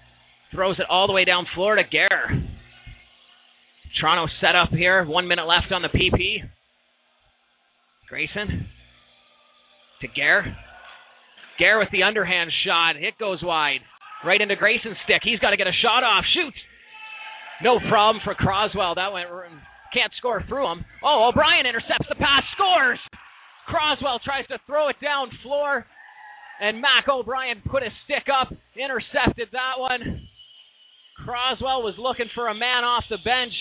[0.53, 2.49] throws it all the way down floor to Gare.
[4.01, 5.05] Toronto set up here.
[5.05, 6.43] One minute left on the PP.
[8.09, 8.67] Grayson
[10.01, 10.57] to Gare.
[11.59, 12.97] Gare with the underhand shot.
[12.97, 13.81] It goes wide.
[14.25, 15.23] Right into Grayson's stick.
[15.23, 16.25] He's got to get a shot off.
[16.35, 16.55] Shoot!
[17.63, 18.95] No problem for Croswell.
[18.95, 19.31] That went
[19.93, 20.85] can't score through him.
[21.03, 22.99] Oh, O'Brien intercepts the pass, scores.
[23.67, 25.85] Croswell tries to throw it down floor,
[26.61, 30.29] and Mac O'Brien put his stick up, intercepted that one.
[31.25, 33.53] Croswell was looking for a man off the bench.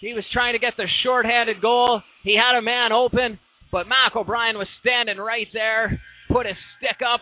[0.00, 2.02] He was trying to get the short-handed goal.
[2.22, 3.38] He had a man open,
[3.70, 6.00] but Mac O'Brien was standing right there,
[6.30, 7.20] put his stick up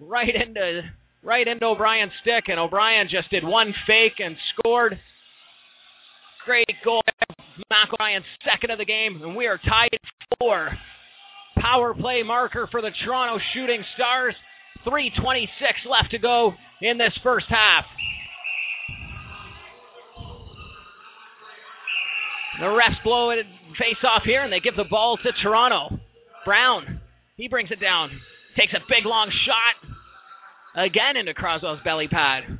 [0.00, 0.82] right into
[1.22, 4.98] right into O'Brien's stick, and O'Brien just did one fake and scored.
[6.44, 7.02] Great goal.
[7.70, 7.88] Mac
[8.44, 10.70] second of the game, and we are tied at four.
[11.56, 14.34] Power play marker for the Toronto Shooting Stars.
[14.86, 15.46] 3.26
[15.90, 17.84] left to go in this first half.
[22.60, 23.46] The refs blow it
[23.78, 25.98] face off here, and they give the ball to Toronto.
[26.44, 27.00] Brown,
[27.36, 28.10] he brings it down,
[28.56, 32.58] takes a big long shot again into Croswell's belly pad.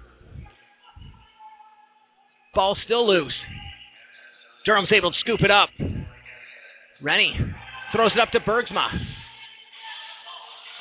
[2.54, 3.34] Ball still loose.
[4.68, 5.70] Durham's able to scoop it up.
[7.00, 7.32] Rennie
[7.90, 8.88] throws it up to Bergsma.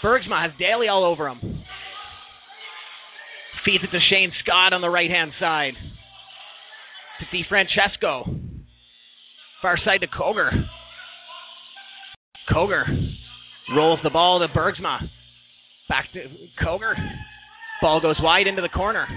[0.04, 1.40] Bergsma has Daly all over him.
[3.64, 5.72] Feeds it to Shane Scott on the right hand side.
[7.22, 8.42] To DiFrancesco.
[9.62, 10.52] Far side to Koger.
[12.54, 12.84] Koger
[13.74, 15.00] rolls the ball to Bergsma.
[15.88, 16.26] Back to
[16.62, 16.94] Koger.
[17.82, 19.08] Ball goes wide into the corner.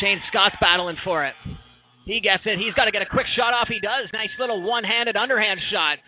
[0.00, 1.34] Shane Scott's battling for it.
[2.04, 2.58] He gets it.
[2.58, 3.68] He's got to get a quick shot off.
[3.68, 4.10] He does.
[4.12, 5.98] Nice little one-handed underhand shot.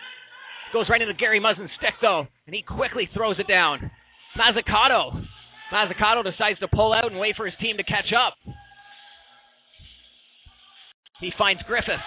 [0.73, 3.91] Goes right into Gary Muzzin's stick though, and he quickly throws it down.
[4.37, 5.23] Mazzucato.
[5.73, 8.35] Mazzucato decides to pull out and wait for his team to catch up.
[11.21, 12.03] He finds Griffith.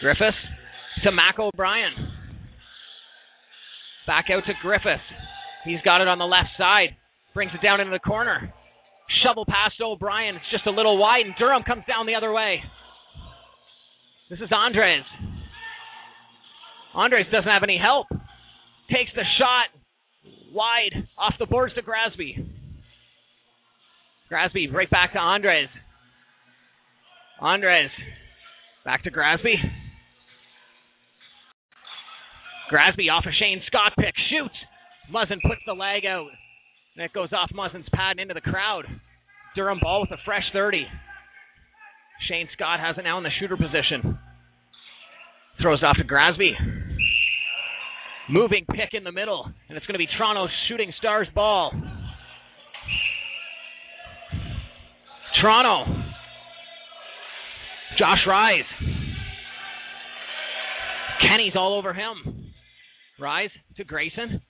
[0.00, 0.38] Griffith
[1.02, 1.92] to Mac O'Brien.
[4.06, 5.02] Back out to Griffith.
[5.64, 6.96] He's got it on the left side.
[7.34, 8.52] Brings it down into the corner.
[9.22, 10.36] Shovel past O'Brien.
[10.36, 12.62] It's just a little wide, and Durham comes down the other way.
[14.30, 15.04] This is Andres.
[16.94, 18.06] Andres doesn't have any help.
[18.90, 19.68] Takes the shot
[20.52, 22.48] wide off the boards to Grasby.
[24.30, 25.68] Grasby right back to Andres.
[27.40, 27.90] Andres
[28.84, 29.54] back to Grasby.
[32.72, 34.14] Grasby off a Shane Scott pick.
[34.30, 34.54] Shoots.
[35.12, 36.30] Muzzin puts the leg out.
[36.96, 38.84] And it goes off Muzzin's pad and into the crowd.
[39.56, 40.86] Durham ball with a fresh 30.
[42.28, 44.18] Shane Scott has it now in the shooter position.
[45.60, 46.52] Throws off to Grasby.
[48.28, 51.72] Moving pick in the middle, and it's going to be Toronto's Shooting Stars ball.
[55.40, 55.92] Toronto.
[57.98, 58.60] Josh Rise.
[61.20, 62.52] Kenny's all over him.
[63.18, 64.40] Rise to Grayson.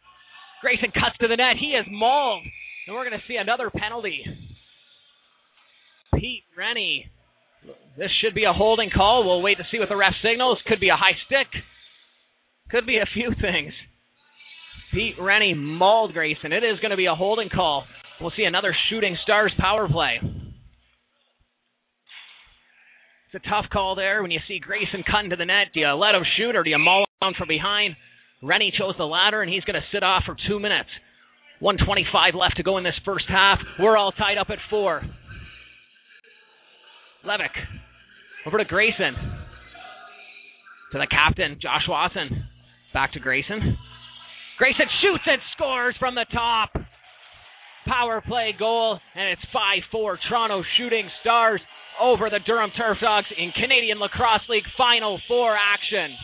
[0.62, 1.58] Grayson cuts to the net.
[1.60, 2.44] He is mauled.
[2.86, 4.24] And we're going to see another penalty.
[6.14, 7.10] Pete Rennie.
[7.98, 9.26] This should be a holding call.
[9.26, 10.58] We'll wait to see what the ref signals.
[10.66, 11.48] Could be a high stick.
[12.70, 13.72] Could be a few things.
[14.94, 16.52] Pete Rennie mauled Grayson.
[16.52, 17.84] It is going to be a holding call.
[18.20, 20.20] We'll see another shooting stars power play.
[23.32, 25.68] It's a tough call there when you see Grayson cutting to the net.
[25.74, 27.96] Do you let him shoot or do you maul him from behind?
[28.42, 30.88] Rennie chose the latter, and he's going to sit off for two minutes.
[31.60, 33.58] 125 left to go in this first half.
[33.78, 35.02] We're all tied up at four.
[37.24, 37.54] Levick
[38.46, 39.14] over to Grayson.
[40.90, 42.44] To the captain, Josh Wasson.
[42.92, 43.78] Back to Grayson.
[44.58, 46.70] Grayson shoots and scores from the top.
[47.86, 51.60] Power play goal, and it's 5 4 Toronto Shooting Stars
[52.00, 56.16] over the Durham Turf Dogs in Canadian Lacrosse League Final Four action.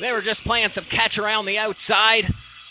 [0.00, 2.24] They were just playing some catch around the outside.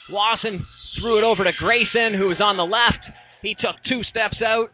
[0.10, 0.66] Lawson
[1.00, 3.06] threw it over to Grayson, who was on the left.
[3.42, 4.70] He took two steps out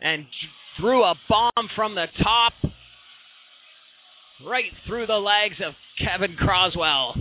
[0.00, 0.24] and
[0.78, 2.52] threw a bomb from the top
[4.46, 7.14] right through the legs of Kevin Croswell.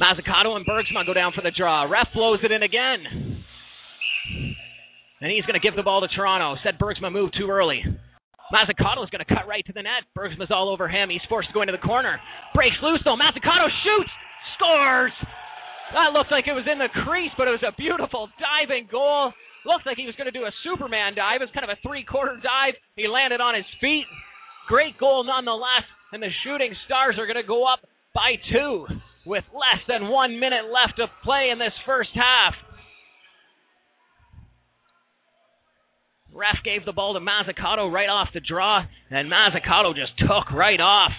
[0.00, 1.84] Mazzucato and Bergsma go down for the draw.
[1.84, 3.44] Ref blows it in again.
[5.20, 6.60] And he's going to give the ball to Toronto.
[6.62, 7.82] Said Bergsma moved too early.
[8.54, 10.06] Mazzucato is going to cut right to the net.
[10.14, 11.10] Bergsma's all over him.
[11.10, 12.20] He's forced to go into the corner.
[12.54, 13.18] Breaks loose though.
[13.18, 14.12] Mazzucato shoots.
[14.54, 15.12] Scores.
[15.92, 19.32] That looked like it was in the crease, but it was a beautiful diving goal.
[19.66, 21.42] Looks like he was going to do a Superman dive.
[21.42, 22.74] It was kind of a three quarter dive.
[22.94, 24.06] He landed on his feet.
[24.66, 25.86] Great goal nonetheless.
[26.12, 27.82] And the Shooting Stars are going to go up
[28.14, 28.86] by two
[29.26, 32.54] with less than one minute left to play in this first half.
[36.36, 40.80] Ref gave the ball to Mazzucato right off the draw, and Mazzucato just took right
[40.80, 41.12] off.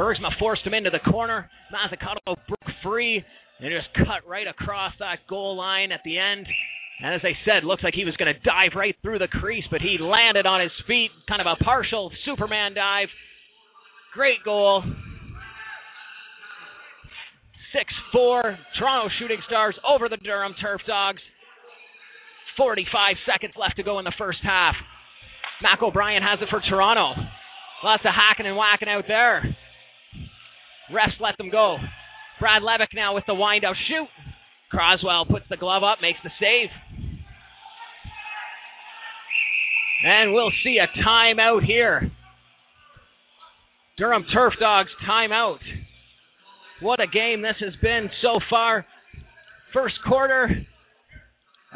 [0.00, 1.50] Bergsma forced him into the corner.
[1.72, 3.22] Mazzucato broke free
[3.60, 6.46] and just cut right across that goal line at the end.
[7.02, 9.64] And as I said, looks like he was going to dive right through the crease,
[9.70, 13.08] but he landed on his feet, kind of a partial Superman dive.
[14.14, 14.82] Great goal.
[17.72, 21.20] 6 4, Toronto Shooting Stars over the Durham Turf Dogs.
[22.56, 24.74] 45 seconds left to go in the first half.
[25.62, 27.20] Mac O'Brien has it for Toronto.
[27.84, 29.56] Lots of hacking and whacking out there.
[30.90, 31.76] Refs let them go.
[32.40, 34.08] Brad Levick now with the wind up shoot.
[34.70, 36.68] Croswell puts the glove up, makes the save.
[40.04, 42.10] And we'll see a timeout here.
[43.96, 45.58] Durham Turf Dogs timeout.
[46.80, 48.84] What a game this has been so far.
[49.72, 50.66] First quarter.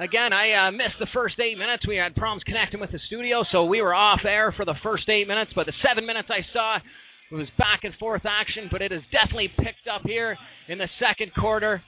[0.01, 1.86] Again, I uh, missed the first eight minutes.
[1.86, 5.07] We had problems connecting with the studio, so we were off air for the first
[5.11, 5.53] eight minutes.
[5.55, 9.03] But the seven minutes I saw it was back and forth action, but it has
[9.12, 10.38] definitely picked up here
[10.68, 11.82] in the second quarter.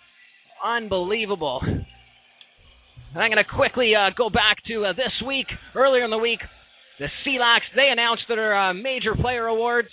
[0.63, 1.63] Unbelievable.
[1.65, 5.47] I'm going to quickly uh, go back to uh, this week.
[5.75, 6.41] Earlier in the week,
[6.99, 9.89] the CLAX, they announced their uh, major player awards.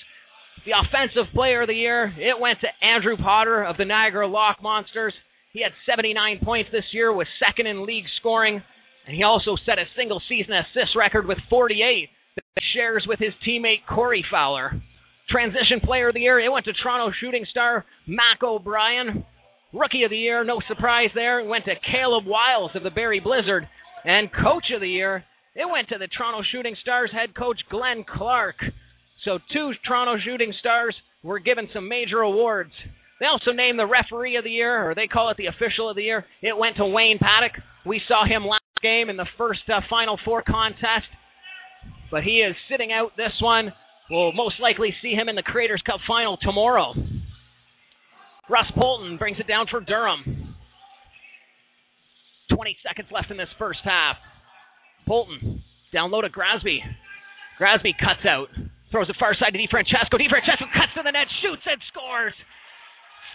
[0.65, 4.61] The Offensive Player of the Year, it went to Andrew Potter of the Niagara Lock
[4.61, 5.13] Monsters.
[5.51, 8.61] He had 79 points this year, was second in league scoring,
[9.07, 13.33] and he also set a single season assist record with 48 that shares with his
[13.47, 14.79] teammate Corey Fowler.
[15.29, 19.25] Transition Player of the Year, it went to Toronto shooting star Mac O'Brien.
[19.73, 23.19] Rookie of the Year, no surprise there, it went to Caleb Wiles of the Barrie
[23.19, 23.67] Blizzard.
[24.03, 25.23] And Coach of the Year,
[25.55, 28.55] it went to the Toronto Shooting Stars head coach Glenn Clark.
[29.25, 32.71] So two Toronto Shooting Stars were given some major awards.
[33.19, 35.95] They also named the referee of the year, or they call it the official of
[35.95, 36.25] the year.
[36.41, 37.51] It went to Wayne Paddock.
[37.85, 41.11] We saw him last game in the first uh, Final Four contest,
[42.11, 43.73] but he is sitting out this one.
[44.09, 46.93] We'll most likely see him in the Creators Cup final tomorrow.
[48.49, 50.55] Russ Polton brings it down for Durham.
[52.49, 54.17] 20 seconds left in this first half.
[55.07, 55.61] Polton
[55.93, 56.81] down low to Grasby.
[57.61, 58.47] Grasby cuts out.
[58.91, 60.17] Throws it far side to DiFrancesco.
[60.17, 62.33] DiFrancesco cuts to the net, shoots and scores.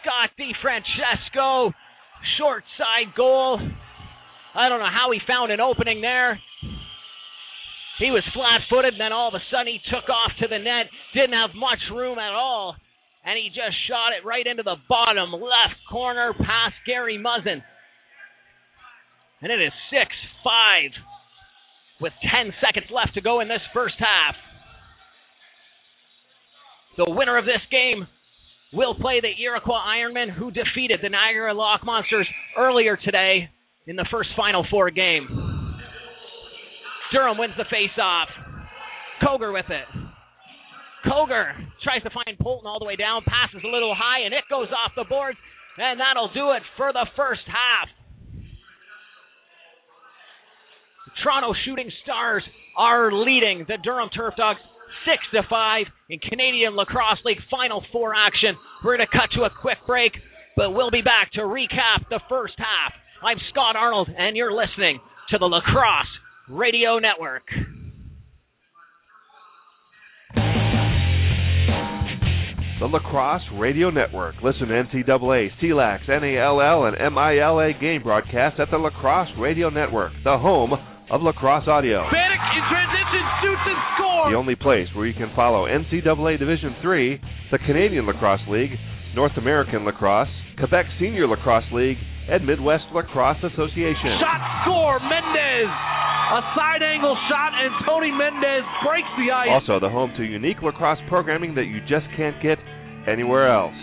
[0.05, 1.73] Scott DiFrancesco,
[2.37, 3.59] short side goal.
[4.55, 6.39] I don't know how he found an opening there.
[7.99, 10.59] He was flat footed, and then all of a sudden he took off to the
[10.59, 10.93] net.
[11.15, 12.77] Didn't have much room at all.
[13.25, 17.65] And he just shot it right into the bottom left corner past Gary Muzzin.
[19.41, 20.13] And it is 6
[20.45, 20.91] 5
[22.03, 24.35] with 10 seconds left to go in this first half.
[26.99, 28.07] The winner of this game
[28.75, 33.49] will play the Iroquois Ironmen, who defeated the Niagara Lock Monsters earlier today
[33.87, 35.27] in the first Final Four game.
[37.13, 38.29] Durham wins the face-off.
[39.23, 39.87] Koger with it.
[41.07, 41.53] Koger
[41.85, 44.69] tries to find Polton all the way down, passes a little high, and it goes
[44.73, 45.39] off the boards,
[45.79, 47.89] and that'll do it for the first half.
[51.23, 52.43] Toronto Shooting Stars
[52.77, 54.61] are leading the Durham Turf Dogs
[55.05, 58.57] six to five in Canadian Lacrosse League Final Four action.
[58.85, 60.13] We're going to cut to a quick break,
[60.57, 62.93] but we'll be back to recap the first half.
[63.23, 66.07] I'm Scott Arnold, and you're listening to the Lacrosse
[66.49, 67.45] Radio Network.
[72.81, 74.35] The Lacrosse Radio Network.
[74.43, 80.37] Listen to NCAA, CLAX, NALL, and MILA game broadcasts at the Lacrosse Radio Network, the
[80.37, 80.73] home
[81.11, 82.05] of lacrosse audio.
[82.09, 84.29] Bannock in transition, shoots and scores.
[84.33, 87.21] The only place where you can follow NCAA Division III,
[87.53, 88.73] the Canadian Lacrosse League,
[89.15, 91.99] North American Lacrosse, Quebec Senior Lacrosse League,
[92.29, 94.17] and Midwest Lacrosse Association.
[94.19, 95.71] Shot score, Mendez.
[96.25, 99.49] A side angle shot, and Tony Mendez breaks the ice.
[99.53, 102.57] Also, the home to unique lacrosse programming that you just can't get
[103.07, 103.75] anywhere else.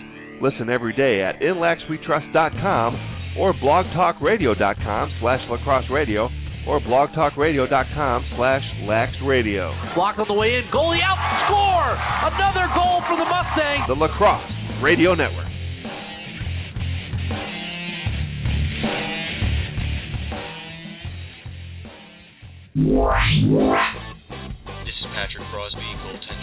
[0.42, 6.28] Listen every day at inlaxwetrust.com or blogtalkradio.com slash lacrosse radio
[6.68, 9.96] or blogtalkradio.com slash laxradio.
[9.96, 10.64] Blocked on the way in.
[10.74, 11.20] Goalie out.
[11.46, 11.94] Score!
[12.32, 13.86] Another goal for the Mustangs.
[13.88, 15.48] The Lacrosse Radio Network.
[24.82, 26.41] This is Patrick Crosby, goaltender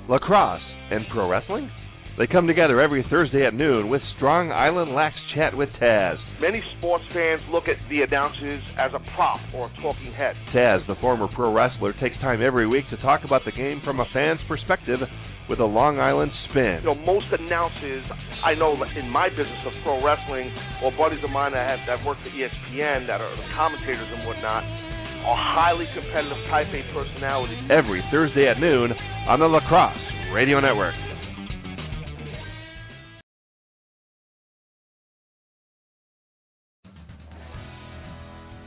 [0.08, 1.70] Lacrosse and pro wrestling?
[2.16, 6.16] They come together every Thursday at noon with Strong Island Lax Chat with Taz.
[6.40, 10.34] Many sports fans look at the announcers as a prop or a talking head.
[10.54, 14.00] Taz, the former pro wrestler, takes time every week to talk about the game from
[14.00, 15.00] a fan's perspective
[15.48, 16.82] with a Long Island spin.
[16.82, 18.02] You know, most announcers
[18.44, 20.50] I know in my business of pro wrestling
[20.82, 24.26] or buddies of mine that have that work for ESPN that are the commentators and
[24.26, 24.64] whatnot
[25.26, 27.58] are highly competitive type A personalities.
[27.70, 28.92] Every Thursday at noon
[29.26, 29.98] on the Lacrosse
[30.30, 30.94] Radio Network.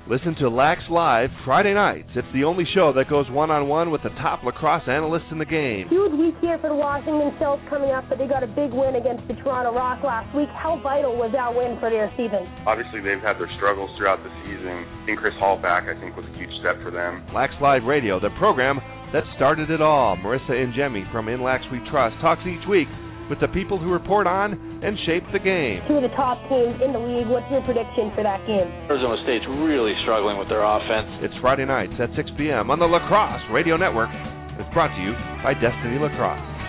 [0.10, 2.10] Listen to Lax Live Friday nights.
[2.18, 5.38] It's the only show that goes one on one with the top lacrosse analysts in
[5.38, 5.86] the game.
[5.86, 8.97] Huge week here for the Washington Stealth coming up, but they got a big win
[8.97, 10.49] against the Toronto Rock last week.
[10.49, 12.41] How vital was that win for their season?
[12.66, 14.82] Obviously, they've had their struggles throughout the season.
[15.05, 17.22] Getting Chris Hall back, I think, was a huge step for them.
[17.30, 18.82] Lax Live Radio, the program
[19.14, 20.18] that started it all.
[20.26, 22.89] Marissa and Jemmy from In Lax We Trust talks each week
[23.30, 25.86] with the people who report on and shape the game.
[25.88, 27.30] Two of the top teams in the league.
[27.30, 28.66] What's your prediction for that game?
[28.90, 31.08] Arizona State's really struggling with their offense.
[31.22, 32.74] It's Friday nights at 6 p.m.
[32.74, 34.10] on the Lacrosse Radio Network.
[34.58, 35.14] It's brought to you
[35.46, 36.60] by Destiny Lacrosse.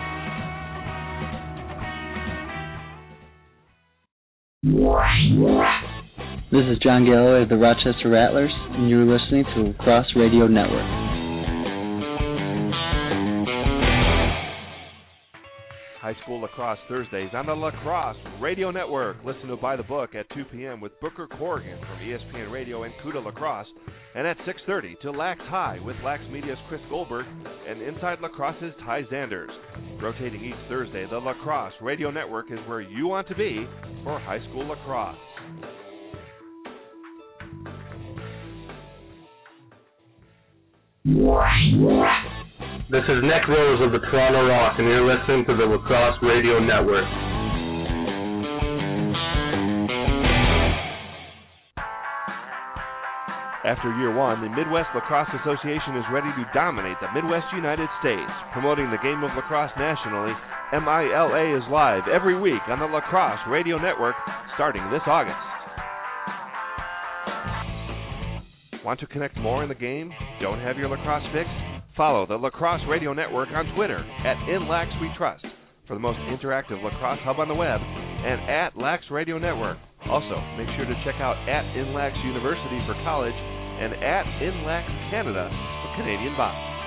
[6.53, 11.20] This is John Galloway of the Rochester Rattlers, and you're listening to Lacrosse Radio Network.
[16.01, 19.18] High School Lacrosse Thursdays on the Lacrosse Radio Network.
[19.22, 20.80] Listen to By the Book at 2 p.m.
[20.80, 23.66] with Booker Corrigan from ESPN Radio and Cuda Lacrosse,
[24.14, 27.26] and at 6:30 to Lax High with Lax Media's Chris Goldberg
[27.68, 29.51] and Inside Lacrosse's Ty Xanders.
[30.01, 33.66] Rotating each Thursday, the Lacrosse Radio Network is where you want to be
[34.03, 35.18] for high school lacrosse.
[42.91, 46.61] This is Nick Rose of the Toronto Rock, and you're listening to the Lacrosse Radio
[46.61, 47.09] Network.
[53.65, 58.33] After year one, the Midwest Lacrosse Association is ready to dominate the Midwest United States.
[58.53, 60.33] Promoting the game of lacrosse nationally,
[60.73, 64.17] MILA is live every week on the Lacrosse Radio Network
[64.55, 65.39] starting this August.
[68.85, 70.13] Want to connect more in the game?
[70.43, 71.49] Don't have your lacrosse fix?
[72.01, 75.44] Follow the Lacrosse Radio Network on Twitter at InLaxWeTrust
[75.84, 79.76] for the most interactive lacrosse hub on the web and at Lax Radio Network.
[80.09, 85.53] Also, make sure to check out at InLax University for college and at InLax Canada
[85.53, 86.80] for Canadian box.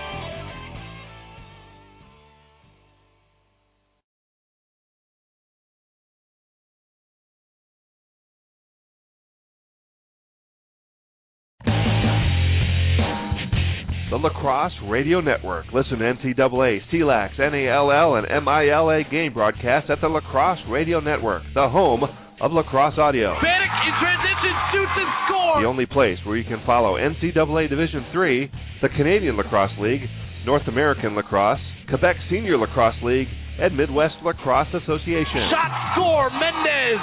[14.14, 15.66] The Lacrosse Radio Network.
[15.74, 21.68] Listen to NCAA, CLAX, NALL, and MILA game broadcasts at the Lacrosse Radio Network, the
[21.68, 22.04] home
[22.40, 23.34] of lacrosse audio.
[23.42, 25.64] Bannock in transition shoots and scores.
[25.64, 28.52] The only place where you can follow NCAA Division III,
[28.84, 30.06] the Canadian Lacrosse League,
[30.46, 35.50] North American Lacrosse, Quebec Senior Lacrosse League, and Midwest Lacrosse Association.
[35.50, 37.02] Shot score, Mendez.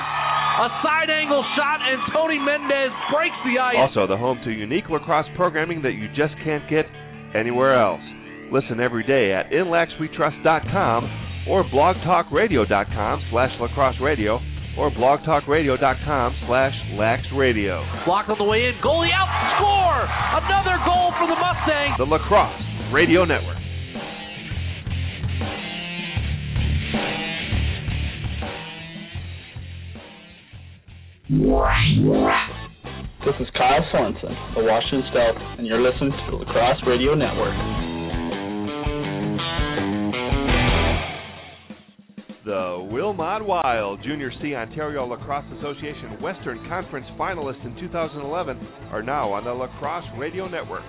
[0.60, 3.80] A side angle shot, and Tony Mendez breaks the ice.
[3.80, 6.84] Also, the home to unique lacrosse programming that you just can't get
[7.34, 8.04] anywhere else.
[8.52, 14.36] Listen every day at inlaxwetrust.com or blogtalkradio.com slash lacrosse radio
[14.76, 17.80] or blogtalkradio.com slash laxradio.
[18.04, 20.04] Blocked on the way in, goalie out, score!
[20.44, 21.96] Another goal for the Mustangs.
[21.96, 23.56] The Lacrosse Radio Network.
[33.22, 37.54] This is Kyle Sorensen, the Washington Stealth, and you're listening to the Lacrosse Radio Network.
[42.44, 49.30] The Wilmot Wild Junior C Ontario Lacrosse Association Western Conference finalists in 2011 are now
[49.30, 50.82] on the Lacrosse Radio Network.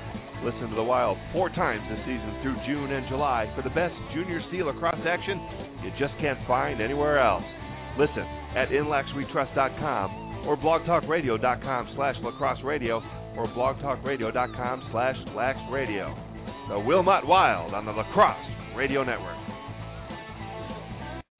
[0.43, 3.93] Listen to the Wild four times this season through June and July for the best
[4.11, 5.37] Junior C lacrosse action
[5.85, 7.45] you just can't find anywhere else.
[7.99, 8.25] Listen
[8.57, 12.97] at inlaxwetrust.com or blogtalkradio.com slash lacrosse radio
[13.37, 16.15] or blogtalkradio.com slash laxradio.
[16.69, 18.37] The Wilmot Wild on the Lacrosse
[18.75, 19.50] Radio Network.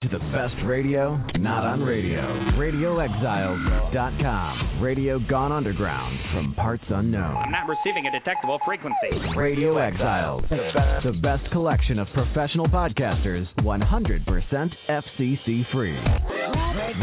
[0.02, 2.22] To the best radio, not on radio.
[2.58, 4.82] RadioExiles.com.
[4.82, 7.36] Radio gone underground from parts unknown.
[7.38, 9.12] I'm not receiving a detectable frequency.
[9.38, 10.44] Radio Exiles.
[10.50, 15.96] The best collection of professional podcasters, 100% FCC free.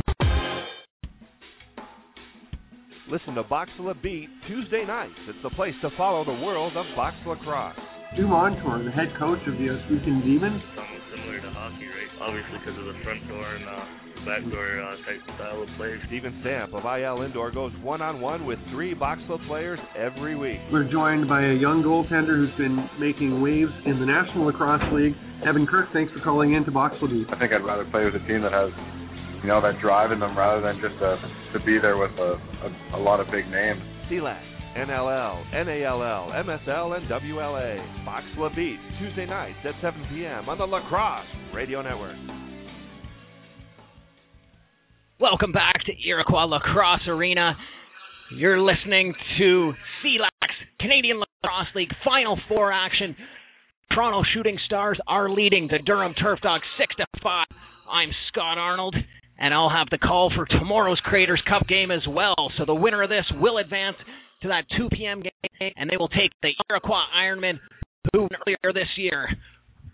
[3.10, 5.12] Listen to Boxla Beat Tuesday nights.
[5.28, 7.76] It's the place to follow the world of box lacrosse.
[8.14, 10.62] Stu Montour, the head coach of the Ohsweken Demons.
[10.78, 12.06] Something similar to hockey, right?
[12.22, 15.98] Obviously because of the front door and uh, back door uh, type style of play.
[16.06, 20.62] Stephen Stamp of IL Indoor goes one on one with three Boxla players every week.
[20.70, 25.18] We're joined by a young goaltender who's been making waves in the National Lacrosse League.
[25.42, 27.26] Evan Kirk, thanks for calling in to Boxla Beat.
[27.34, 28.70] I think I'd rather play with a team that has,
[29.42, 31.18] you know, that drive in them rather than just a,
[31.50, 33.82] to be there with a, a, a lot of big names.
[34.06, 34.38] CLAX,
[34.76, 38.04] NLL, NALL, MSL, and WLA.
[38.04, 40.48] Boxla Beat, Tuesday nights at 7 p.m.
[40.48, 42.16] on the Lacrosse Radio Network.
[45.20, 47.56] Welcome back to Iroquois Lacrosse Arena.
[48.36, 49.72] You're listening to
[50.02, 53.14] CLAX Canadian Lacrosse League Final Four action.
[53.94, 57.46] Toronto Shooting Stars are leading the Durham Turf Dogs 6 to 5.
[57.88, 58.96] I'm Scott Arnold,
[59.38, 62.50] and I'll have the call for tomorrow's Creators Cup game as well.
[62.58, 63.96] So the winner of this will advance
[64.44, 65.22] to that 2 p.m.
[65.22, 67.58] game, and they will take the Iroquois Ironmen
[68.12, 69.28] who won earlier this year.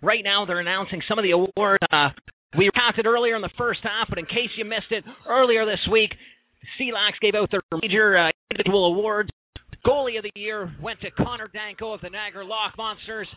[0.03, 1.83] Right now, they're announcing some of the awards.
[1.91, 2.09] Uh,
[2.57, 5.79] we counted earlier in the first half, but in case you missed it, earlier this
[5.91, 6.11] week,
[6.77, 9.29] CLAX gave out their major uh, individual awards.
[9.85, 13.27] Goalie of the year went to Connor Danko of the Niagara Lock Monsters.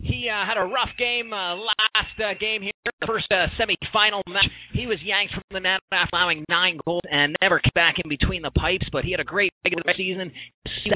[0.00, 4.22] He uh, had a rough game uh, last uh, game here, the first uh, semi-final
[4.28, 4.50] match.
[4.72, 8.08] He was yanked from the net after allowing nine goals and never came back in
[8.08, 8.86] between the pipes.
[8.92, 10.32] But he had a great regular season,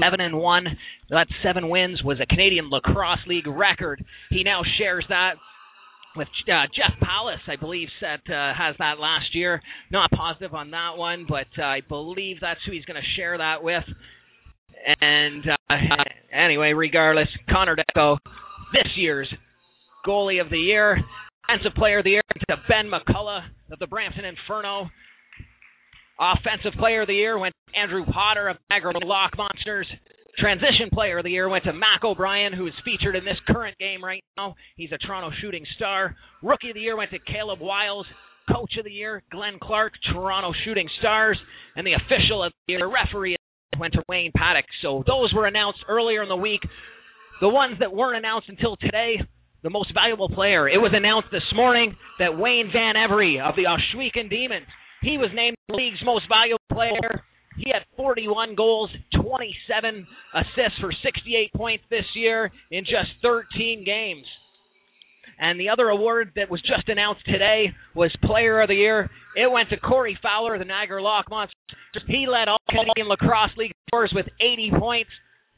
[0.00, 0.64] seven and one.
[1.08, 4.04] That seven wins was a Canadian Lacrosse League record.
[4.30, 5.34] He now shares that
[6.16, 9.62] with uh, Jeff Palace, I believe, set uh, has that last year.
[9.90, 13.38] Not positive on that one, but uh, I believe that's who he's going to share
[13.38, 13.84] that with.
[15.00, 15.74] And uh,
[16.32, 18.18] anyway, regardless, Connor Danko,
[18.72, 19.32] this year's
[20.06, 20.98] goalie of the year,
[21.48, 24.88] offensive player of the year went to Ben McCullough of the Brampton Inferno.
[26.18, 29.86] Offensive player of the year went to Andrew Potter of Niagara Lock Monsters.
[30.38, 33.76] Transition Player of the Year went to Mac O'Brien, who is featured in this current
[33.78, 34.54] game right now.
[34.76, 36.16] He's a Toronto Shooting Star.
[36.42, 38.06] Rookie of the Year went to Caleb Wiles.
[38.50, 41.38] Coach of the Year, Glenn Clark, Toronto Shooting Stars.
[41.76, 43.36] And the official of the year, referee,
[43.78, 44.64] went to Wayne Paddock.
[44.82, 46.60] So those were announced earlier in the week.
[47.40, 49.16] The ones that weren't announced until today,
[49.62, 50.68] the most valuable player.
[50.68, 54.66] It was announced this morning that Wayne Van Every of the Ohsweken Demons,
[55.00, 57.24] he was named the league's most valuable player.
[57.56, 64.26] He had 41 goals, 27 assists for 68 points this year in just 13 games.
[65.38, 69.08] And the other award that was just announced today was Player of the Year.
[69.34, 71.56] It went to Corey Fowler the Niagara Lock Monsters.
[72.06, 75.10] He led all Canadian Lacrosse League scores with 80 points.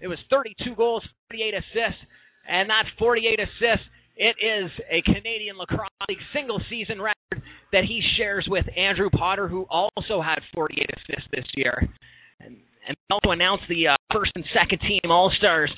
[0.02, 2.02] It was 32 goals, 48 assists,
[2.50, 3.86] and that 48 assists,
[4.16, 7.40] it is a Canadian Lacrosse League single season record
[7.72, 11.88] that he shares with Andrew Potter, who also had 48 assists this year.
[12.40, 15.72] And, and also announced the uh, first and second team All Stars.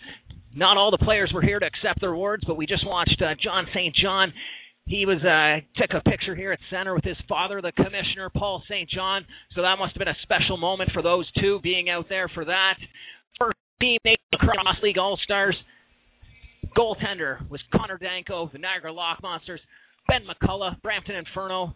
[0.57, 3.35] Not all the players were here to accept their awards, but we just watched uh,
[3.43, 3.95] John St.
[3.95, 4.33] John.
[4.87, 8.63] He was uh, took a picture here at center with his father, the commissioner, Paul
[8.69, 8.89] St.
[8.89, 9.25] John.
[9.55, 12.45] So that must have been a special moment for those two being out there for
[12.45, 12.75] that.
[13.39, 13.99] First team
[14.33, 15.57] Lacrosse League All Stars.
[16.77, 19.61] Goaltender was Connor Danko, the Niagara Lock Monsters.
[20.09, 21.75] Ben McCullough, Brampton Inferno.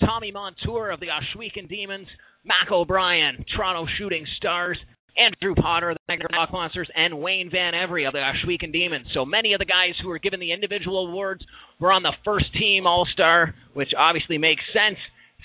[0.00, 2.06] Tommy Montour of the Ohsweken Demons.
[2.44, 4.78] Mac O'Brien, Toronto Shooting Stars.
[5.18, 9.08] Andrew Potter of the Niagara Lock Monsters, and Wayne Van Every of the Ohsweken Demons.
[9.12, 11.44] So many of the guys who were given the individual awards
[11.78, 14.98] were on the first team All Star, which obviously makes sense.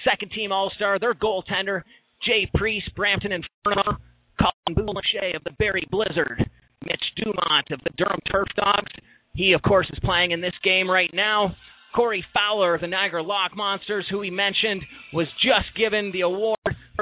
[0.10, 1.82] Second team All Star, their goaltender,
[2.26, 3.98] Jay Priest, Brampton Inferno,
[4.40, 6.50] Colin Boucher of the Barrie Blizzard,
[6.84, 8.92] Mitch Dumont of the Durham Turf Dogs.
[9.34, 11.56] He, of course, is playing in this game right now.
[11.96, 14.84] Corey Fowler of the Niagara Lock Monsters, who we mentioned,
[15.14, 16.58] was just given the award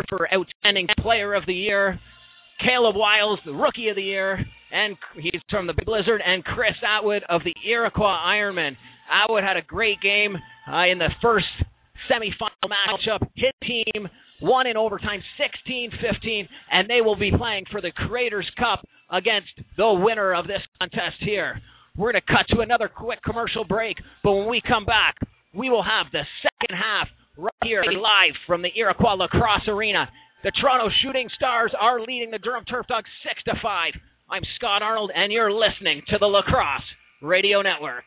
[0.07, 1.99] for Outstanding Player of the Year.
[2.59, 4.39] Caleb Wiles, the Rookie of the Year,
[4.71, 8.77] and he's from the Blizzard, and Chris Atwood of the Iroquois Ironmen.
[9.11, 10.35] Atwood had a great game
[10.71, 11.45] uh, in the first
[12.09, 13.27] semifinal matchup.
[13.35, 14.07] His team
[14.41, 19.93] won in overtime 16-15, and they will be playing for the Creators Cup against the
[19.93, 21.61] winner of this contest here.
[21.95, 25.15] We're going to cut to another quick commercial break, but when we come back,
[25.53, 27.07] we will have the second half
[27.37, 30.09] right here live from the Iroquois Lacrosse Arena.
[30.43, 33.93] The Toronto Shooting Stars are leading the Durham Turf Dogs 6 to 5.
[34.29, 36.83] I'm Scott Arnold and you're listening to the Lacrosse
[37.21, 38.05] Radio Network.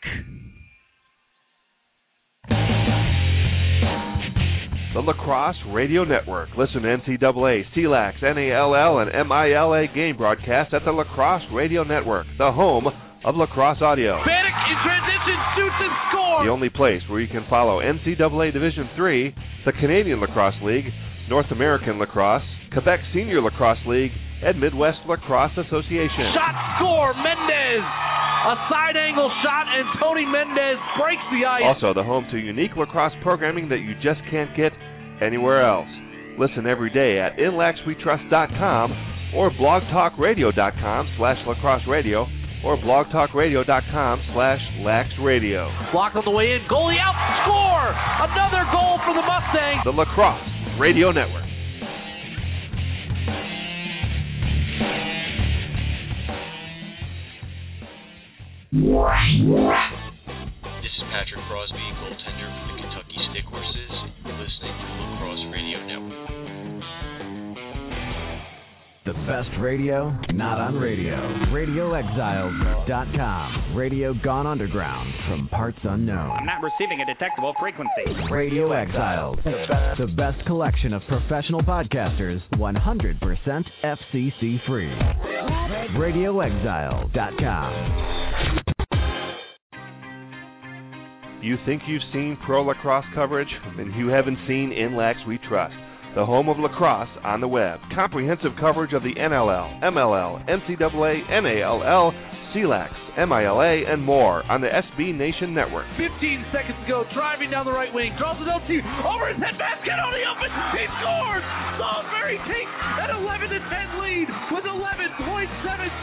[4.96, 6.48] The Lacrosse Radio Network.
[6.56, 12.50] Listen to NCAA, CLAX, NALL, and MILA game broadcasts at the Lacrosse Radio Network, the
[12.50, 12.86] home
[13.22, 14.16] of lacrosse audio.
[14.24, 16.46] Bannock in transition, shoots and scores!
[16.46, 19.34] The only place where you can follow NCAA Division III,
[19.66, 20.88] the Canadian Lacrosse League,
[21.28, 24.12] North American Lacrosse, Quebec Senior Lacrosse League,
[24.42, 26.32] and Midwest Lacrosse Association.
[26.36, 27.84] Shot score, Mendez!
[28.46, 31.66] A side angle shot, and Tony Mendez breaks the ice.
[31.66, 34.70] Also, the home to unique lacrosse programming that you just can't get
[35.20, 35.88] anywhere else.
[36.38, 42.26] Listen every day at inlaxwetrust.com or blogtalkradio.com slash lacrosse radio
[42.64, 45.92] or blogtalkradio.com slash laxradio.
[45.92, 47.90] Block on the way in, goalie out, score!
[48.30, 49.82] Another goal for the Mustangs!
[49.84, 51.55] The Lacrosse Radio Network.
[58.72, 58.88] This is
[61.14, 63.94] Patrick Crosby, goaltender for the Kentucky Stick Horses.
[64.24, 66.26] You're listening to Lacrosse Radio Network.
[69.06, 71.14] The best radio, not on radio.
[71.54, 73.76] RadioExiles.com.
[73.76, 76.30] Radio gone underground from parts unknown.
[76.32, 78.02] I'm not receiving a detectable frequency.
[78.32, 79.38] Radio Exiles.
[79.44, 84.90] The best collection of professional podcasters, 100% FCC free.
[85.94, 88.25] RadioExiles.com.
[91.46, 93.46] You think you've seen pro lacrosse coverage?
[93.78, 95.78] Then you haven't seen INLAX We Trust,
[96.18, 97.78] the home of lacrosse on the web.
[97.94, 102.10] Comprehensive coverage of the NLL, MLL, NCAA, NALL,
[102.50, 105.86] CLAX, MILA, and more on the SB Nation Network.
[105.94, 109.94] 15 seconds ago, driving down the right wing, draws it LT over his head, basket
[110.02, 111.46] on the open, he scores!
[111.78, 112.74] Salisbury takes
[113.06, 115.22] an 11 to 10 lead with 11.7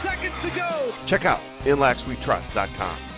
[0.08, 0.72] seconds to go.
[1.12, 3.12] Check out INLAXWeTrust.com.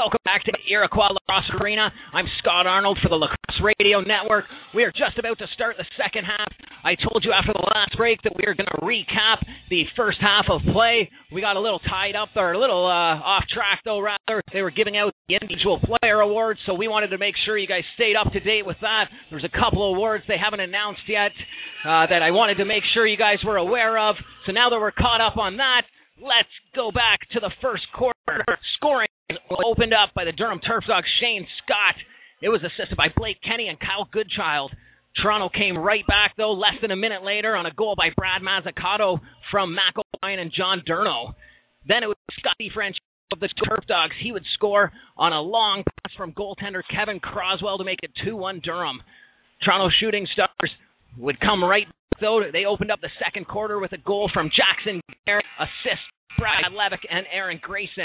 [0.00, 1.92] Welcome back to Iroquois Lacrosse Arena.
[2.16, 4.48] I'm Scott Arnold for the Lacrosse Radio Network.
[4.72, 6.48] We are just about to start the second half.
[6.80, 10.16] I told you after the last break that we were going to recap the first
[10.24, 11.10] half of play.
[11.28, 14.00] We got a little tied up there, a little uh, off track though.
[14.00, 17.58] Rather, they were giving out the individual player awards, so we wanted to make sure
[17.58, 19.12] you guys stayed up to date with that.
[19.28, 21.36] There's a couple of awards they haven't announced yet
[21.84, 24.16] uh, that I wanted to make sure you guys were aware of.
[24.46, 25.84] So now that we're caught up on that,
[26.20, 28.44] let's go back to the first quarter.
[28.76, 29.08] Scoring
[29.64, 31.96] opened up by the Durham Turf Dogs, Shane Scott.
[32.42, 34.72] It was assisted by Blake Kenny and Kyle Goodchild.
[35.20, 38.42] Toronto came right back, though, less than a minute later on a goal by Brad
[38.42, 39.18] Mazzucato
[39.50, 41.34] from Mac O'Brien and John Durno.
[41.86, 42.96] Then it was Scotty French
[43.32, 44.14] of the Turf Dogs.
[44.22, 48.62] He would score on a long pass from goaltender Kevin Croswell to make it 2-1
[48.62, 49.02] Durham.
[49.64, 50.70] Toronto Shooting Stars
[51.18, 51.86] would come right
[52.20, 52.42] though.
[52.52, 56.04] They opened up the second quarter with a goal from Jackson Garrett, assist
[56.38, 58.04] Brad Levick and Aaron Grayson.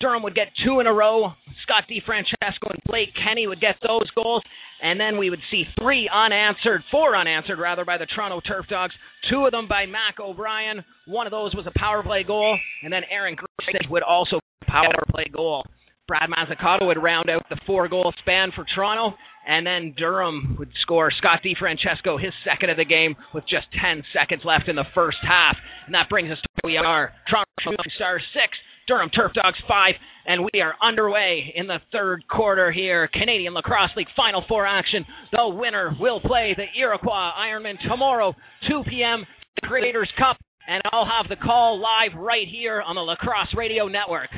[0.00, 1.32] Durham would get two in a row.
[1.62, 4.42] Scott DiFrancesco and Blake Kenny would get those goals.
[4.82, 8.94] And then we would see three unanswered, four unanswered rather, by the Toronto Turf Dogs.
[9.30, 10.82] Two of them by Mac O'Brien.
[11.06, 12.58] One of those was a power play goal.
[12.82, 15.64] And then Aaron Grayson would also power play goal.
[16.08, 19.16] Brad Mazzucato would round out the four goal span for Toronto.
[19.46, 24.02] And then Durham would score Scott DiFrancesco his second of the game with just 10
[24.12, 25.56] seconds left in the first half.
[25.86, 27.12] And that brings us to where we are.
[27.28, 28.44] Toronto Stars 6,
[28.86, 29.94] Durham Turf Dogs 5,
[30.26, 33.08] and we are underway in the third quarter here.
[33.12, 35.04] Canadian Lacrosse League Final Four action.
[35.32, 38.34] The winner will play the Iroquois Ironmen tomorrow,
[38.68, 39.24] 2 p.m.
[39.60, 40.36] The Creators Cup.
[40.68, 44.30] and I'll have the call live right here on the Lacrosse Radio Network.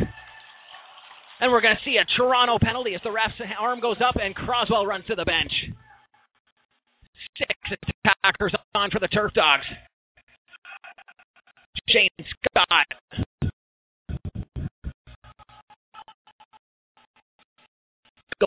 [1.42, 4.32] And we're going to see a Toronto penalty as the ref's arm goes up and
[4.32, 5.50] Croswell runs to the bench.
[7.36, 9.64] Six attackers on for the Turf Dogs.
[11.88, 12.08] Shane
[12.46, 12.86] Scott.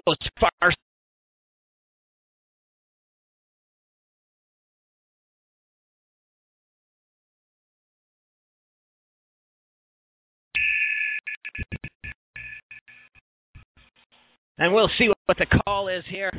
[0.06, 0.72] Goes far
[14.58, 16.32] And we'll see what the call is here.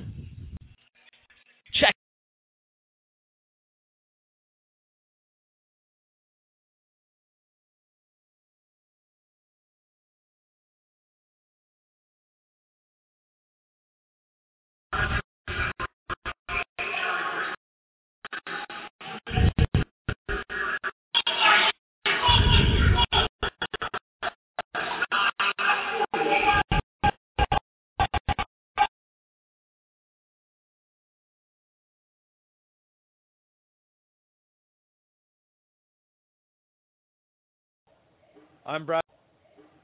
[38.69, 39.03] I'm Brad.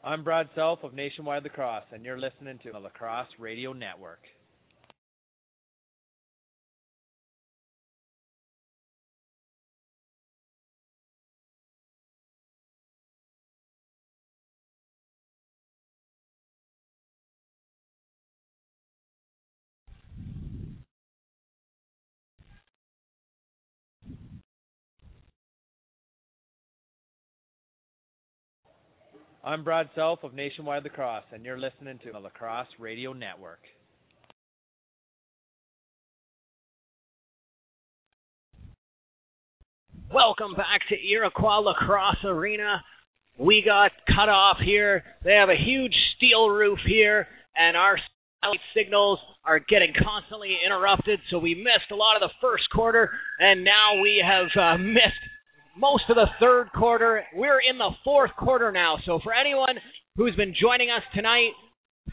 [0.03, 4.18] I'm Brad Self of Nationwide Lacrosse, and you're listening to the Lacrosse Radio Network.
[29.45, 33.59] I'm Brad Self of Nationwide Lacrosse, and you're listening to the Lacrosse Radio Network.
[40.14, 42.84] Welcome back to Iroquois Lacrosse Arena.
[43.36, 45.03] We got cut off here.
[45.24, 47.26] They have a huge steel roof here,
[47.57, 47.97] and our
[48.76, 53.64] signals are getting constantly interrupted, so we missed a lot of the first quarter, and
[53.64, 55.32] now we have uh, missed
[55.77, 57.25] most of the third quarter.
[57.35, 58.97] We're in the fourth quarter now.
[59.05, 59.77] So for anyone
[60.16, 61.53] who's been joining us tonight,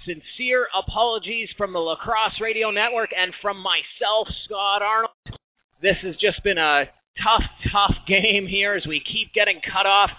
[0.06, 5.40] sincere apologies from the Lacrosse Radio Network and from myself, Scott Arnold.
[5.82, 6.86] This has just been a
[7.24, 10.10] tough, tough game here as we keep getting cut off.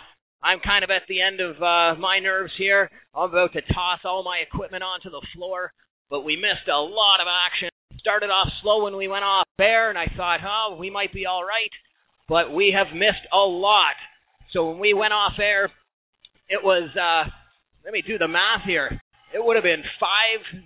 [0.43, 2.91] I'm kind of at the end of uh, my nerves here.
[3.14, 5.72] I'm about to toss all my equipment onto the floor,
[6.09, 7.68] but we missed a lot of action.
[8.01, 11.26] Started off slow when we went off air, and I thought, oh, we might be
[11.26, 11.68] all right
[12.30, 13.98] but we have missed a lot.
[14.54, 15.66] So when we went off air,
[16.48, 17.28] it was uh,
[17.84, 18.86] let me do the math here.
[19.34, 20.62] It would have been five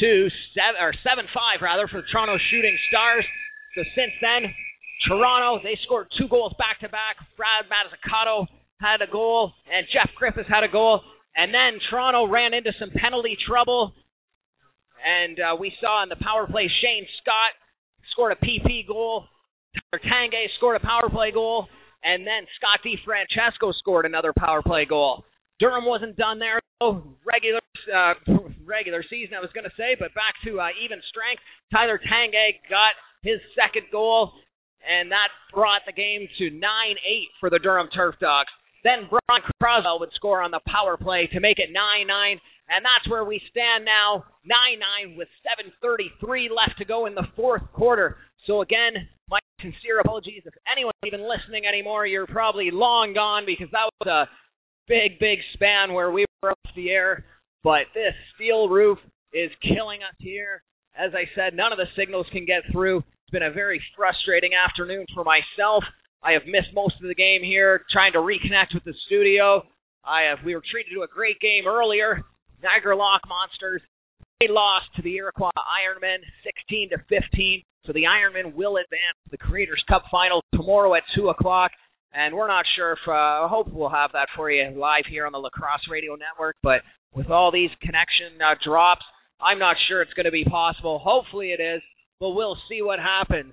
[0.00, 3.28] to seven or seven five rather for Toronto Shooting Stars.
[3.76, 4.48] So since then,
[5.06, 7.20] Toronto they scored two goals back to back.
[7.36, 8.48] Brad Mazzucato
[8.80, 11.04] had a goal, and Jeff Griffiths had a goal.
[11.36, 13.92] And then Toronto ran into some penalty trouble,
[15.02, 17.52] and uh, we saw in the power play Shane Scott
[18.12, 19.26] scored a PP goal
[19.94, 21.66] Tanguay scored a power play goal,
[22.02, 25.24] and then Scott Francesco scored another power play goal.
[25.60, 26.60] Durham wasn't done there.
[26.80, 28.14] regular uh,
[28.64, 31.42] regular season, I was going to say, but back to uh, even strength.
[31.72, 34.32] Tyler Tanguay got his second goal,
[34.84, 36.60] and that brought the game to 9-8
[37.40, 38.50] for the Durham Turf Dogs.
[38.84, 42.36] Then Brian Croswell would score on the power play to make it 9-9,
[42.68, 47.64] and that's where we stand now, 9-9 with 7:33 left to go in the fourth
[47.72, 48.18] quarter.
[48.46, 50.42] So again, my sincere apologies.
[50.44, 54.28] If anyone's even listening anymore, you're probably long gone because that was a
[54.86, 57.24] big, big span where we were off the air.
[57.62, 58.98] But this steel roof
[59.32, 60.62] is killing us here.
[60.96, 62.98] As I said, none of the signals can get through.
[62.98, 65.82] It's been a very frustrating afternoon for myself.
[66.22, 69.64] I have missed most of the game here, trying to reconnect with the studio.
[70.04, 70.44] I have.
[70.44, 72.22] We were treated to a great game earlier.
[72.62, 73.82] Niagara Lock Monsters.
[74.40, 77.62] They lost to the Iroquois Ironmen, 16 to 15.
[77.86, 81.70] So the Ironmen will advance to the Creators Cup final tomorrow at 2 o'clock.
[82.14, 85.26] And we're not sure if, uh, I hope we'll have that for you live here
[85.26, 86.56] on the Lacrosse Radio Network.
[86.62, 86.80] But
[87.12, 89.04] with all these connection uh, drops,
[89.40, 90.98] I'm not sure it's going to be possible.
[91.02, 91.82] Hopefully it is,
[92.20, 93.52] but we'll see what happens.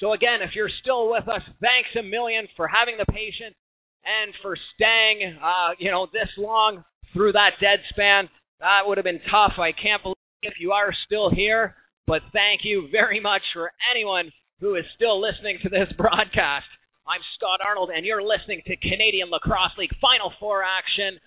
[0.00, 3.54] So again, if you're still with us, thanks a million for having the patience
[4.02, 8.28] and for staying, uh, you know, this long through that dead span.
[8.60, 9.52] That would have been tough.
[9.58, 11.76] I can't believe if you are still here.
[12.06, 16.66] But thank you very much for anyone who is still listening to this broadcast.
[17.06, 21.18] I'm Scott Arnold, and you're listening to Canadian Lacrosse League Final Four action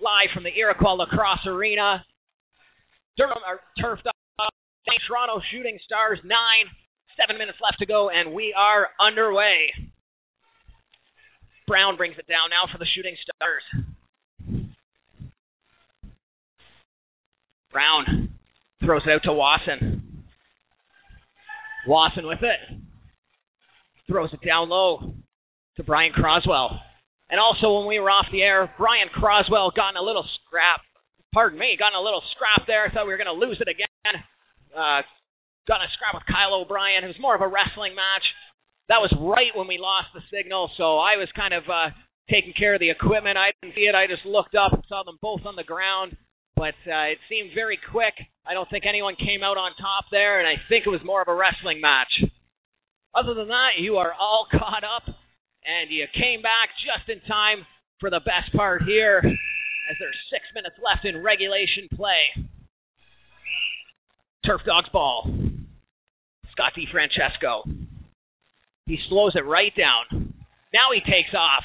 [0.00, 2.04] live from the Iroquois Lacrosse Arena.
[3.16, 5.00] Durham or Turf St.
[5.06, 6.70] Toronto Shooting Stars nine,
[7.20, 9.68] seven minutes left to go, and we are underway.
[11.66, 13.84] Brown brings it down now for the Shooting Stars.
[17.70, 18.30] Brown
[18.82, 20.07] throws it out to Wasson.
[21.88, 22.60] Wasson with it.
[24.06, 25.14] Throws it down low
[25.76, 26.80] to Brian Croswell.
[27.30, 30.80] And also, when we were off the air, Brian Croswell got in a little scrap.
[31.32, 32.88] Pardon me, got in a little scrap there.
[32.88, 34.14] Thought we were going to lose it again.
[34.72, 35.04] Uh,
[35.68, 37.04] got in a scrap with Kyle O'Brien.
[37.04, 38.24] It was more of a wrestling match.
[38.88, 41.92] That was right when we lost the signal, so I was kind of uh,
[42.32, 43.36] taking care of the equipment.
[43.36, 43.94] I didn't see it.
[43.94, 46.16] I just looked up and saw them both on the ground.
[46.58, 48.18] But uh, it seemed very quick.
[48.42, 51.22] I don't think anyone came out on top there, and I think it was more
[51.22, 52.10] of a wrestling match.
[53.14, 57.62] Other than that, you are all caught up and you came back just in time
[58.00, 62.48] for the best part here as there's six minutes left in regulation play.
[64.44, 65.30] Turf Dogs ball.
[66.52, 67.70] Scott DiFrancesco.
[68.86, 70.34] He slows it right down.
[70.72, 71.64] Now he takes off.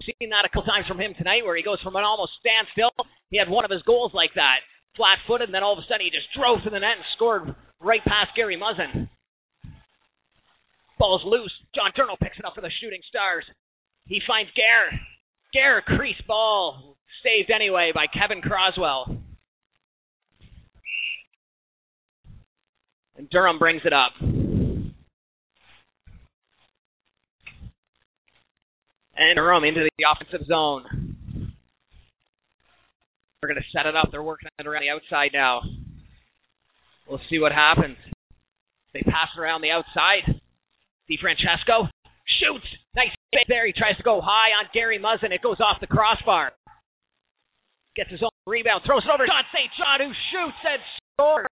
[0.00, 2.90] Seen that a couple times from him tonight where he goes from an almost standstill.
[3.28, 4.64] He had one of his goals like that,
[4.96, 7.12] flat footed, and then all of a sudden he just drove to the net and
[7.14, 9.08] scored right past Gary Muzzin.
[10.98, 11.52] Ball's loose.
[11.74, 13.44] John Turno picks it up for the Shooting Stars.
[14.06, 15.00] He finds Gare.
[15.52, 16.96] Gare, crease ball.
[17.22, 19.20] Saved anyway by Kevin Croswell.
[23.16, 24.12] And Durham brings it up.
[29.20, 31.12] And into the offensive zone.
[33.40, 34.08] They're going to set it up.
[34.08, 35.60] They're working it around the outside now.
[37.04, 38.00] We'll see what happens.
[38.94, 40.24] They pass it around the outside.
[41.04, 41.92] DiFrancesco
[42.40, 42.64] shoots.
[42.96, 43.66] Nice hit there.
[43.66, 45.36] He tries to go high on Gary Muzzin.
[45.36, 46.52] It goes off the crossbar.
[47.96, 48.82] Gets his own rebound.
[48.86, 49.68] Throws it over to John St.
[49.76, 50.80] John, who shoots and
[51.12, 51.52] scores.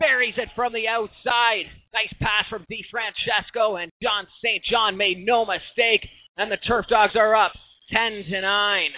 [0.00, 1.70] Buries it from the outside.
[1.94, 4.62] Nice pass from DiFrancesco, and John St.
[4.66, 6.02] John made no mistake.
[6.36, 7.52] And the Turf Dogs are up
[7.92, 8.90] 10 to 9.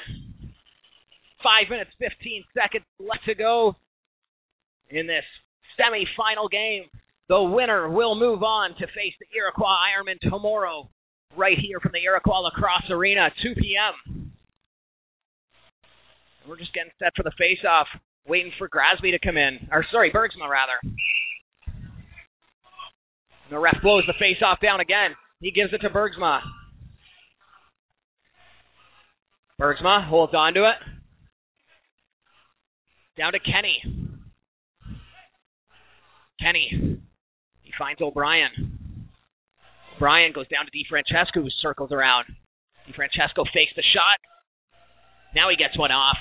[1.43, 3.77] Five minutes, 15 seconds left to go
[4.91, 5.25] in this
[5.77, 6.85] semi-final game.
[7.29, 10.89] The winner will move on to face the Iroquois Ironmen tomorrow,
[11.37, 14.33] right here from the Iroquois Lacrosse Arena, 2 p.m.
[16.49, 17.87] We're just getting set for the face-off,
[18.27, 19.69] waiting for Grasby to come in.
[19.71, 20.81] Or, sorry, Bergsma, rather.
[23.51, 25.15] The ref blows the face-off down again.
[25.41, 26.41] He gives it to Bergsma.
[29.61, 30.77] Bergsma holds on to it.
[33.17, 33.83] Down to Kenny.
[36.41, 37.01] Kenny
[37.63, 38.51] He finds O'Brien.
[39.97, 42.27] O'Brien goes down to DiFrancesco, who circles around.
[42.89, 44.19] DiFrancesco fakes the shot.
[45.35, 46.17] Now he gets one off.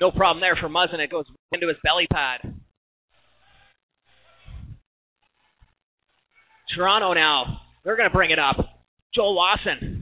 [0.00, 0.98] No problem there for Muzzin.
[0.98, 2.40] It goes into his belly pad.
[6.74, 7.60] Toronto now.
[7.84, 8.56] They're going to bring it up.
[9.14, 9.99] Joel Wasson.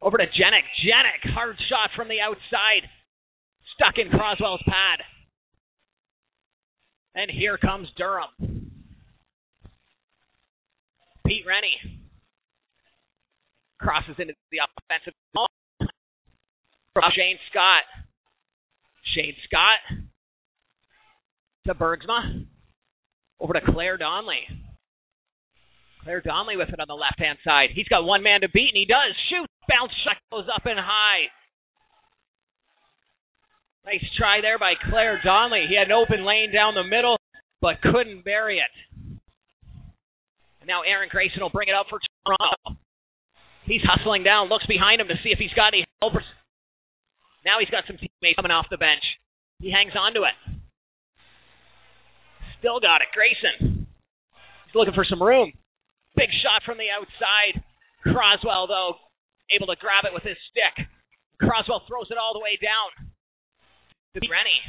[0.00, 0.66] Over to Janik.
[0.84, 2.88] Janik, hard shot from the outside.
[3.74, 5.00] Stuck in Croswell's pad.
[7.14, 8.28] And here comes Durham.
[11.26, 12.00] Pete Rennie
[13.78, 15.14] crosses into the offensive
[16.94, 17.84] from Shane Scott.
[19.14, 19.98] Shane Scott
[21.66, 22.46] to Bergsma.
[23.40, 24.40] Over to Claire Donnelly.
[26.02, 27.70] Claire Donnelly with it on the left hand side.
[27.74, 29.14] He's got one man to beat, and he does.
[29.30, 29.47] Shoot.
[29.68, 31.28] Bounce shot goes up and high.
[33.84, 35.66] Nice try there by Claire Donnelly.
[35.68, 37.16] He had an open lane down the middle,
[37.60, 38.72] but couldn't bury it.
[40.66, 42.80] Now Aaron Grayson will bring it up for Toronto.
[43.64, 46.28] He's hustling down, looks behind him to see if he's got any helpers.
[47.44, 49.04] Now he's got some teammates coming off the bench.
[49.60, 50.36] He hangs on to it.
[52.60, 53.08] Still got it.
[53.16, 53.88] Grayson.
[54.66, 55.52] He's looking for some room.
[56.16, 57.64] Big shot from the outside.
[58.04, 59.00] Croswell, though,
[59.54, 60.86] able to grab it with his stick.
[61.40, 63.12] Croswell throws it all the way down
[64.14, 64.62] to Rennie.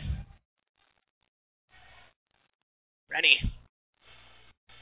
[3.10, 3.40] Rennie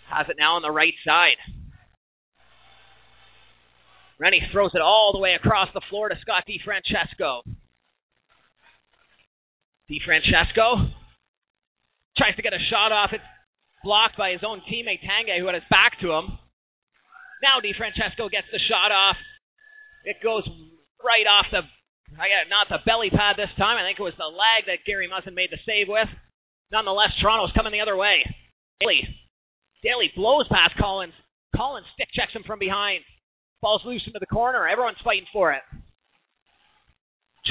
[0.09, 1.39] has it now on the right side.
[4.19, 7.41] Rennie throws it all the way across the floor to Scott DiFrancesco.
[9.89, 10.91] DiFrancesco
[12.17, 13.11] tries to get a shot off.
[13.13, 13.23] It's
[13.83, 16.39] blocked by his own teammate Tange, who had his back to him.
[17.43, 19.15] Now DiFrancesco gets the shot off.
[20.05, 20.43] It goes
[21.01, 21.63] right off the,
[22.15, 23.77] I got not the belly pad this time.
[23.77, 26.07] I think it was the leg that Gary Muzzin made the save with.
[26.71, 28.23] Nonetheless, Toronto's coming the other way.
[28.79, 29.01] Daly
[29.83, 31.13] Daly blows past Collins.
[31.55, 33.03] Collins stick checks him from behind.
[33.61, 34.67] Ball's loose into the corner.
[34.67, 35.61] Everyone's fighting for it.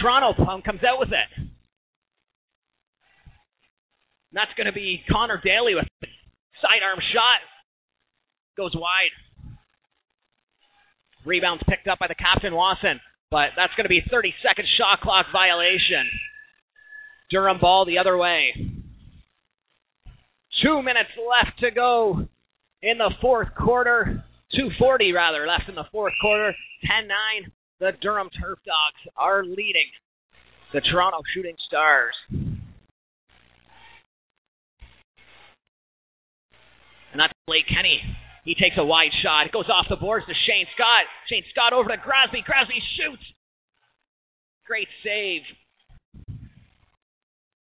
[0.01, 1.31] Toronto comes out with it.
[4.31, 6.07] And that's going to be Connor Daly with a
[6.61, 7.41] sidearm shot.
[8.57, 9.15] Goes wide.
[11.27, 13.01] Rebounds picked up by the captain, Wasson.
[13.31, 16.09] But that's going to be 30 second shot clock violation.
[17.31, 18.55] Durham ball the other way.
[20.63, 22.27] Two minutes left to go
[22.83, 24.25] in the fourth quarter.
[24.55, 26.55] 240 rather left in the fourth quarter.
[26.85, 27.51] 10-9.
[27.81, 29.91] The Durham Turf Dogs are leading
[30.73, 32.15] the Toronto Shooting Stars.
[37.13, 38.01] And that's Blake Kenny.
[38.47, 39.47] He takes a wide shot.
[39.47, 41.11] It goes off the boards to Shane Scott.
[41.29, 42.47] Shane Scott over to Grasby.
[42.47, 43.27] Grasby shoots.
[44.65, 45.43] Great save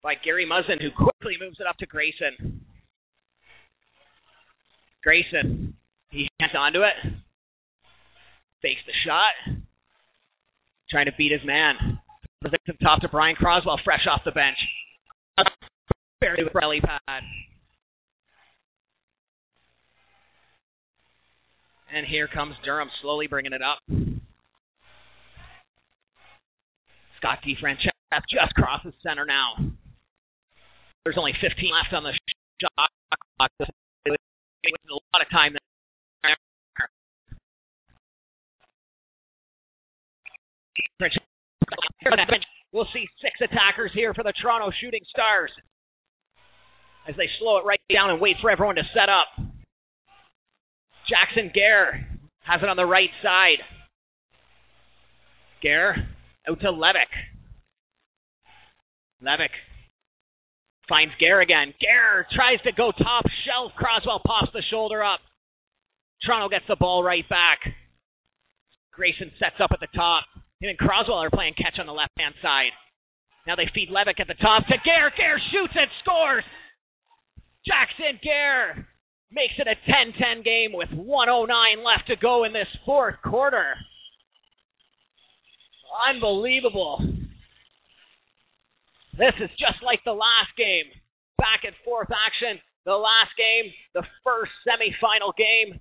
[0.03, 2.65] by Gary Muzzin, who quickly moves it up to Grayson.
[5.05, 5.75] Grayson,
[6.11, 7.13] he gets onto it.
[8.63, 9.61] Fakes the shot.
[10.91, 12.01] Trying to beat his man.
[12.43, 14.57] Him top to Brian Croswell, fresh off the bench.
[16.21, 17.23] Barely with belly pad.
[21.95, 23.79] And here comes Durham slowly bringing it up.
[27.19, 27.93] Scott DeFrancesco
[28.33, 29.57] just crosses center now.
[31.05, 32.13] There's only 15 left on the
[32.61, 32.89] shot
[33.37, 33.51] clock.
[33.61, 35.61] A lot of time there.
[42.73, 45.51] We'll see six attackers here for the Toronto Shooting Stars
[47.07, 49.52] as they slow it right down and wait for everyone to set up.
[51.09, 52.07] Jackson Gare
[52.41, 53.59] has it on the right side.
[55.63, 56.09] Gare
[56.49, 57.13] out to Levick.
[59.23, 59.55] Levick
[60.89, 61.75] finds Gare again.
[61.81, 63.73] Gare tries to go top shelf.
[63.77, 65.21] Croswell pops the shoulder up.
[66.27, 67.61] Toronto gets the ball right back.
[68.93, 70.25] Grayson sets up at the top.
[70.61, 72.75] Him and Croswell are playing catch on the left hand side.
[73.47, 75.11] Now they feed Levick at the top to Gare.
[75.17, 76.45] Gare shoots and scores.
[77.67, 78.87] Jackson Gare
[79.33, 83.75] makes it a 10-10 game with 109 left to go in this fourth quarter.
[86.09, 87.01] Unbelievable.
[89.17, 90.89] This is just like the last game.
[91.37, 92.61] Back and forth action.
[92.85, 95.79] The last game, the first semifinal game.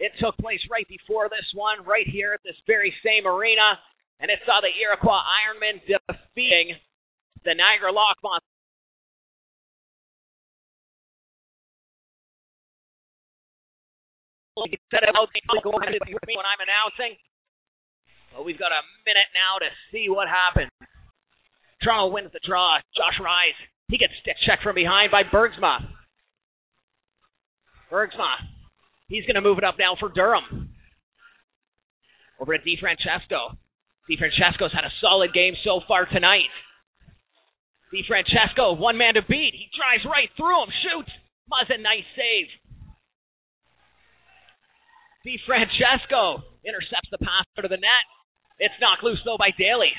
[0.00, 3.76] It took place right before this one, right here at this very same arena.
[4.18, 6.76] And it saw the Iroquois Ironmen defeating
[7.44, 8.49] the Niagara Lockmonsters.
[14.90, 15.30] Set it out
[15.62, 17.16] go ahead with me when I'm announcing.
[18.34, 20.70] But we've got a minute now to see what happens.
[21.82, 22.78] Toronto wins the draw.
[22.94, 23.56] Josh Rise.
[23.88, 25.86] He gets stick checked from behind by Bergsma.
[27.90, 28.30] Bergsma.
[29.08, 30.70] He's going to move it up now for Durham.
[32.38, 33.58] Over to DeFrancesco.
[34.06, 36.50] DeFrancesco's had a solid game so far tonight.
[37.90, 39.52] DeFrancesco, one man to beat.
[39.54, 41.10] He drives right through him, shoots.
[41.50, 42.46] Muzzin, nice save.
[45.26, 48.06] DeFrancesco intercepts the pass out of the net.
[48.58, 49.92] It's knocked loose though by Daly.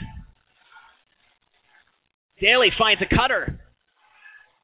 [2.42, 3.62] Daly finds a cutter.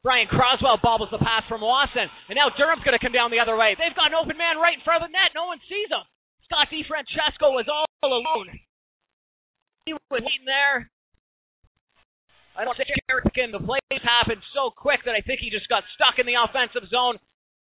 [0.01, 2.09] Brian Croswell bobbles the pass from Wasson.
[2.29, 3.75] And now Durham's going to come down the other way.
[3.77, 5.35] They've got an open man right in front of the net.
[5.35, 6.05] No one sees him.
[6.47, 8.49] Scott DeFrancesco was all alone.
[9.85, 10.89] He was waiting there.
[12.57, 13.53] I don't think American.
[13.53, 16.89] The plays happened so quick that I think he just got stuck in the offensive
[16.89, 17.21] zone.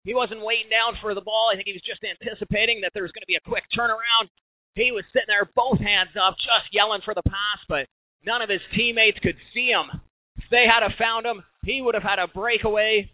[0.04, 1.50] He wasn't waiting down for the ball.
[1.52, 4.30] I think he was just anticipating that there was going to be a quick turnaround.
[4.74, 7.90] He was sitting there, both hands up, just yelling for the pass, but
[8.24, 9.90] none of his teammates could see him.
[10.38, 13.10] If they had have found him, he would have had a breakaway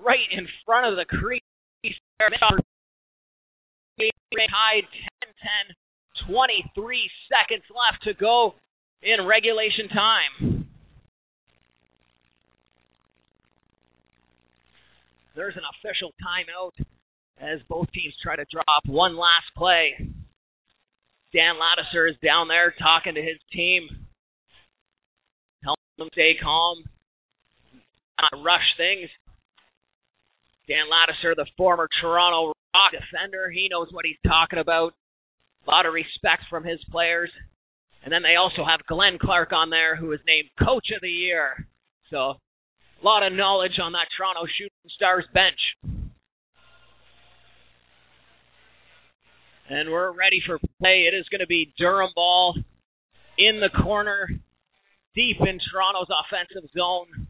[0.00, 1.42] right in front of the crease.
[4.28, 4.86] Tied
[5.24, 5.34] 10
[6.26, 8.54] 10, 23 seconds left to go
[9.02, 10.57] in regulation time.
[15.38, 16.74] There's an official timeout
[17.38, 19.94] as both teams try to drop one last play.
[21.32, 23.86] Dan Ladouceur is down there talking to his team,
[25.62, 26.82] helping them to stay calm,
[28.18, 29.08] not rush things.
[30.66, 34.92] Dan Ladouceur, the former Toronto Rock defender, he knows what he's talking about.
[35.68, 37.30] A lot of respect from his players.
[38.02, 41.08] And then they also have Glenn Clark on there, who is named Coach of the
[41.08, 41.64] Year.
[42.10, 42.34] So,
[43.00, 45.58] a lot of knowledge on that Toronto Shooting Stars bench.
[49.70, 51.06] And we're ready for play.
[51.06, 52.56] It is going to be Durham ball
[53.36, 54.28] in the corner,
[55.14, 57.28] deep in Toronto's offensive zone.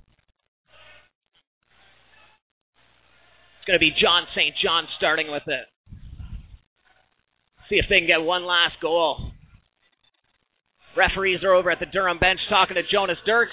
[3.59, 4.55] It's going to be John St.
[4.62, 5.66] John starting with it.
[7.69, 9.32] See if they can get one last goal.
[10.97, 13.53] Referees are over at the Durham bench talking to Jonas Dirks.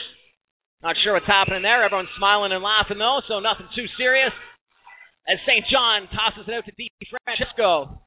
[0.86, 1.82] Not sure what's happening there.
[1.82, 4.30] Everyone's smiling and laughing though, so nothing too serious.
[5.26, 5.66] As St.
[5.74, 7.98] John tosses it out to DeFrancesco.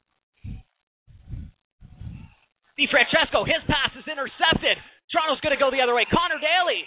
[2.78, 4.78] DiFrancesco, his pass is intercepted.
[5.10, 6.06] Toronto's going to go the other way.
[6.06, 6.86] Connor Daly.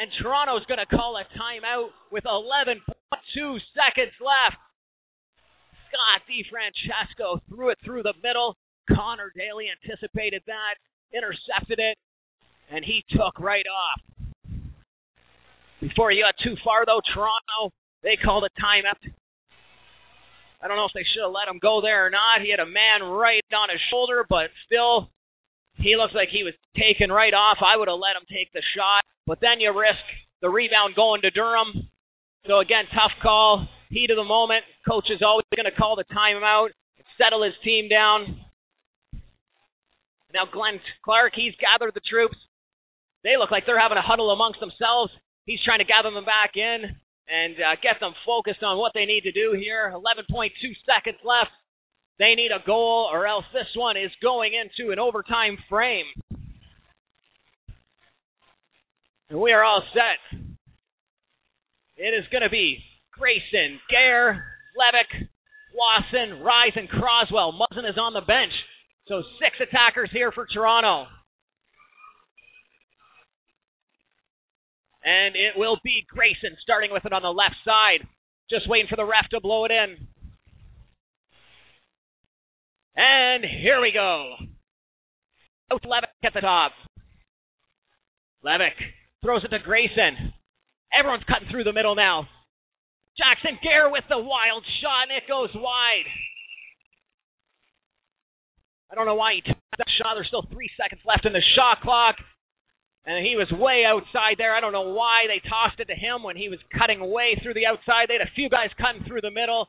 [0.00, 2.80] And Toronto's going to call a timeout with 11.2
[3.76, 4.56] seconds left.
[5.92, 8.56] Scott DiFrancesco threw it through the middle.
[8.88, 10.80] Connor Daly anticipated that,
[11.12, 12.00] intercepted it,
[12.72, 14.00] and he took right off.
[15.80, 19.00] Before he got too far, though, Toronto, they called a timeout.
[20.60, 22.44] I don't know if they should have let him go there or not.
[22.44, 25.08] He had a man right on his shoulder, but still,
[25.80, 27.64] he looks like he was taken right off.
[27.64, 30.04] I would have let him take the shot, but then you risk
[30.44, 31.88] the rebound going to Durham.
[32.44, 34.68] So again, tough call, heat of the moment.
[34.84, 36.76] Coach is always going to call the timeout,
[37.16, 38.44] settle his team down.
[40.32, 42.36] Now Glenn Clark, he's gathered the troops.
[43.24, 45.12] They look like they're having a huddle amongst themselves.
[45.46, 46.96] He's trying to gather them back in
[47.30, 49.92] and uh, get them focused on what they need to do here.
[49.94, 50.50] 11.2
[50.84, 51.54] seconds left.
[52.18, 56.04] They need a goal, or else this one is going into an overtime frame.
[59.30, 60.40] And we are all set.
[61.96, 62.78] It is going to be
[63.12, 64.44] Grayson, Gare,
[64.76, 65.28] Levick,
[65.72, 67.52] Wasson, Rise, and Croswell.
[67.52, 68.52] Muzzin is on the bench.
[69.06, 71.06] So six attackers here for Toronto.
[75.02, 78.06] And it will be Grayson starting with it on the left side.
[78.50, 80.08] Just waiting for the ref to blow it in.
[82.96, 84.34] And here we go.
[85.72, 86.72] Out Levick at the top.
[88.44, 88.76] Levick
[89.22, 90.34] throws it to Grayson.
[90.92, 92.26] Everyone's cutting through the middle now.
[93.16, 96.08] Jackson Gare with the wild shot, and it goes wide.
[98.90, 100.14] I don't know why he took that shot.
[100.14, 102.16] There's still three seconds left in the shot clock.
[103.06, 104.54] And he was way outside there.
[104.54, 107.54] I don't know why they tossed it to him when he was cutting way through
[107.54, 108.08] the outside.
[108.08, 109.68] They had a few guys cutting through the middle.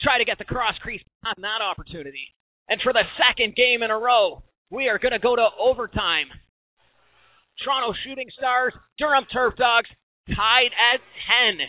[0.00, 2.32] Try to get the cross crease on that opportunity.
[2.68, 6.32] And for the second game in a row, we are going to go to overtime.
[7.62, 9.88] Toronto Shooting Stars, Durham Turf Dogs,
[10.34, 11.00] tied at
[11.52, 11.60] 10.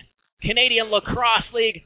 [0.42, 1.84] Canadian Lacrosse League,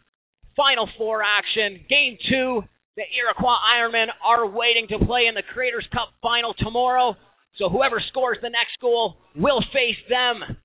[0.56, 1.84] Final Four action.
[1.90, 2.64] Game two,
[2.96, 7.16] the Iroquois Ironmen are waiting to play in the Creators Cup final tomorrow.
[7.60, 10.56] So whoever scores the next goal will face them.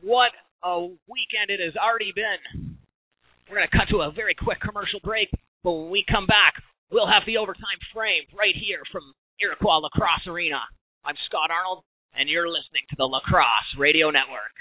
[0.00, 0.32] What
[0.64, 2.80] a weekend it has already been.
[3.44, 5.28] We're going to cut to a very quick commercial break,
[5.62, 6.56] but when we come back,
[6.88, 10.64] we'll have the overtime frame right here from Iroquois Lacrosse Arena.
[11.04, 11.84] I'm Scott Arnold,
[12.16, 14.56] and you're listening to the Lacrosse Radio Network.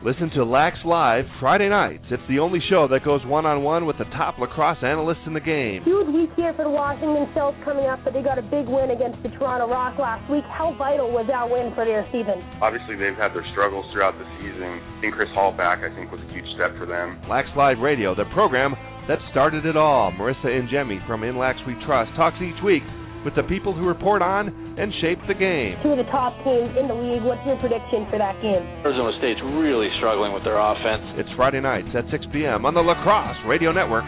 [0.00, 2.08] Listen to Lax Live Friday nights.
[2.08, 5.36] It's the only show that goes one on one with the top lacrosse analysts in
[5.36, 5.84] the game.
[5.84, 8.96] Huge week here for the Washington Stealth coming up, but they got a big win
[8.96, 10.40] against the Toronto Rock last week.
[10.48, 12.40] How vital was that win for their season?
[12.64, 14.80] Obviously, they've had their struggles throughout the season.
[15.04, 17.20] Getting Chris Hall back, I think, was a huge step for them.
[17.28, 18.72] Lax Live Radio, the program
[19.04, 20.16] that started it all.
[20.16, 22.88] Marissa Ingemi from In Lax We Trust talks each week
[23.24, 24.48] with the people who report on
[24.78, 25.76] and shape the game.
[25.82, 27.22] Two of the top teams in the league.
[27.22, 28.64] What's your prediction for that game?
[28.80, 31.20] Arizona State's really struggling with their offense.
[31.20, 32.64] It's Friday nights at 6 p.m.
[32.64, 34.04] on the Lacrosse Radio Network.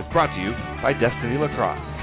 [0.00, 1.94] It's brought to you by Destiny Lacrosse.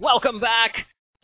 [0.00, 0.72] Welcome back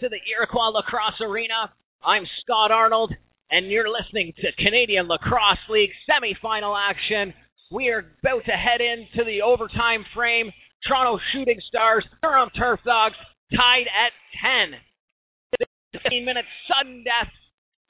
[0.00, 1.72] to the Iroquois Lacrosse Arena.
[2.04, 3.14] I'm Scott Arnold,
[3.50, 7.32] and you're listening to Canadian Lacrosse League semifinal action.
[7.70, 10.52] We are about to head into the overtime frame.
[10.86, 13.16] Toronto Shooting Stars, Durham Turf Dogs,
[13.51, 14.12] tied at
[14.70, 14.78] 10.
[15.93, 17.32] 15 minutes sudden death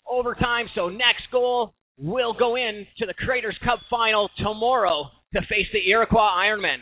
[0.08, 0.66] overtime.
[0.74, 5.90] So next goal will go in to the Creators Cup final tomorrow to face the
[5.90, 6.78] Iroquois Ironmen.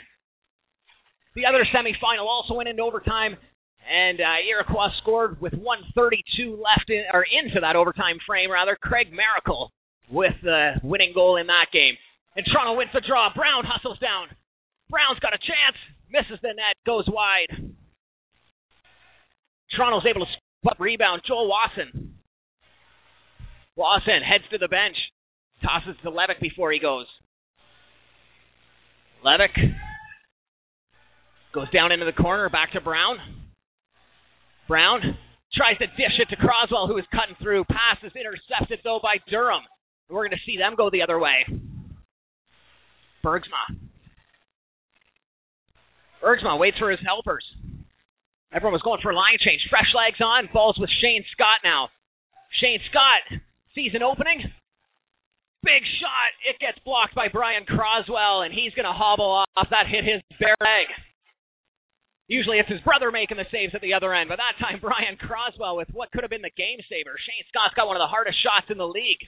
[1.35, 3.37] The other semifinal also went into overtime,
[3.91, 8.77] and uh, Iroquois scored with 132 left in, or into that overtime frame rather.
[8.81, 9.73] Craig Miracle
[10.11, 11.95] with the winning goal in that game.
[12.37, 13.33] And Toronto wins the draw.
[13.35, 14.29] Brown hustles down.
[14.91, 15.79] Brown's got a chance.
[16.11, 16.75] Misses the net.
[16.87, 17.75] Goes wide.
[19.77, 20.33] Toronto's able to
[20.63, 21.23] spot rebound.
[21.27, 22.15] Joel Wasson.
[23.77, 24.97] Wasson heads to the bench.
[25.63, 27.07] Tosses to Levick before he goes.
[29.25, 29.55] Levick
[31.55, 32.49] goes down into the corner.
[32.49, 33.17] Back to Brown.
[34.69, 35.01] Brown
[35.55, 37.65] tries to dish it to Croswell, who is cutting through.
[37.65, 39.63] Pass is intercepted, though, by Durham.
[40.09, 41.47] We're going to see them go the other way.
[43.25, 43.81] Bergsma.
[46.23, 47.45] Bergsma waits for his helpers.
[48.53, 49.65] Everyone was going for a line change.
[49.69, 50.49] Fresh legs on.
[50.53, 51.89] Balls with Shane Scott now.
[52.61, 53.41] Shane Scott
[53.75, 54.45] sees an opening.
[55.65, 56.31] Big shot.
[56.45, 59.69] It gets blocked by Brian Croswell, and he's going to hobble off.
[59.73, 60.87] That hit his bare leg.
[62.29, 65.17] Usually it's his brother making the saves at the other end, but that time Brian
[65.21, 67.17] Croswell with what could have been the game saver.
[67.21, 69.21] Shane Scott's got one of the hardest shots in the league.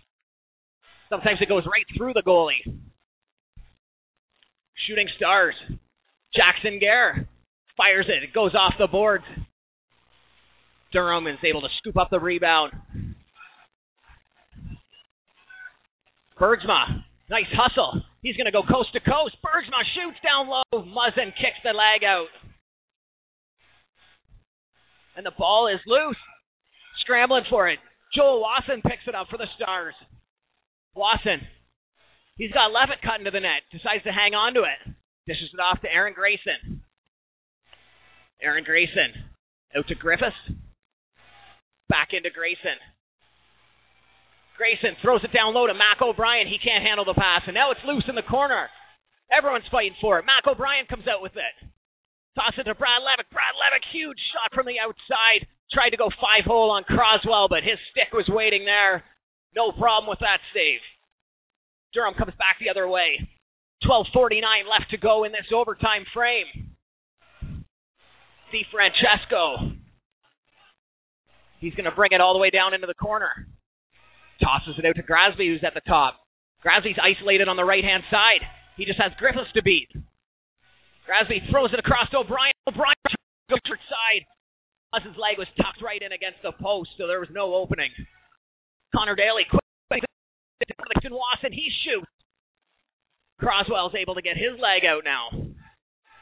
[1.08, 2.64] Sometimes it goes right through the goalie.
[4.86, 5.54] Shooting stars.
[6.34, 7.28] Jackson Gare
[7.76, 8.22] fires it.
[8.22, 9.24] It goes off the boards.
[10.92, 12.72] Durham is able to scoop up the rebound.
[16.38, 18.02] Bergsma, nice hustle.
[18.22, 19.36] He's going to go coast to coast.
[19.44, 20.62] Bergsma shoots down low.
[20.72, 22.28] Muzzin kicks the leg out.
[25.16, 26.16] And the ball is loose.
[27.00, 27.78] Scrambling for it.
[28.14, 29.94] Joel Wasson picks it up for the Stars.
[30.94, 31.40] Wasson.
[32.36, 33.64] He's got Levitt cut into the net.
[33.72, 34.80] Decides to hang on to it.
[35.26, 36.84] Dishes it off to Aaron Grayson.
[38.40, 39.32] Aaron Grayson.
[39.72, 40.36] Out to Griffiths.
[41.88, 42.76] Back into Grayson.
[44.56, 46.48] Grayson throws it down low to Mac O'Brien.
[46.48, 48.68] He can't handle the pass, and now it's loose in the corner.
[49.28, 50.24] Everyone's fighting for it.
[50.24, 51.54] Mac O'Brien comes out with it.
[52.36, 53.32] Toss it to Brad Levick.
[53.32, 55.48] Brad Levick, huge shot from the outside.
[55.72, 59.04] Tried to go five hole on Croswell, but his stick was waiting there.
[59.56, 60.84] No problem with that save.
[61.96, 63.24] Durham comes back the other way.
[63.88, 66.76] 12.49 left to go in this overtime frame.
[68.52, 69.72] DiFrancesco.
[71.58, 73.32] He's going to bring it all the way down into the corner.
[74.44, 76.20] Tosses it out to Grasby, who's at the top.
[76.60, 78.44] Grasby's isolated on the right hand side.
[78.76, 79.88] He just has Griffiths to beat.
[81.08, 82.52] Grasby throws it across to O'Brien.
[82.68, 82.96] O'Brien
[83.48, 84.24] goes to side.
[85.04, 87.92] His leg was tucked right in against the post, so there was no opening.
[88.96, 89.65] Connor Daly quick
[90.60, 91.52] to Wasson.
[91.52, 92.10] He shoots.
[93.38, 95.28] Croswell's able to get his leg out now.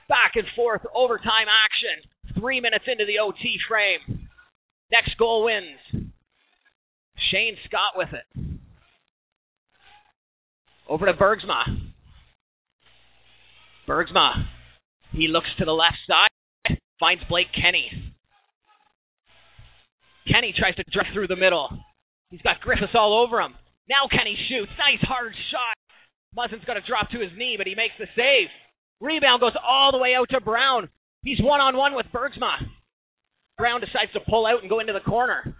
[0.08, 2.10] Back and forth overtime action.
[2.40, 4.28] Three minutes into the OT frame.
[4.90, 6.10] Next goal wins.
[7.30, 8.58] Shane Scott with it.
[10.88, 11.92] Over to Bergsma.
[13.88, 14.44] Bergsma.
[15.12, 16.78] He looks to the left side.
[16.98, 18.14] Finds Blake Kenny.
[20.30, 21.68] Kenny tries to drift through the middle.
[22.30, 23.54] He's got Griffiths all over him.
[23.88, 24.72] Now Kenny shoots.
[24.78, 25.76] Nice hard shot.
[26.34, 28.48] Muzzin's got to drop to his knee, but he makes the save.
[29.00, 30.88] Rebound goes all the way out to Brown.
[31.22, 32.64] He's one on one with Bergsma.
[33.56, 35.54] Brown decides to pull out and go into the corner.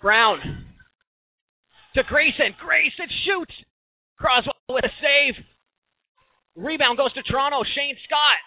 [0.00, 0.38] Brown
[1.94, 2.54] to Grayson.
[2.60, 3.52] Grayson shoots.
[4.18, 5.44] Croswell with a save.
[6.56, 7.62] Rebound goes to Toronto.
[7.74, 8.40] Shane Scott.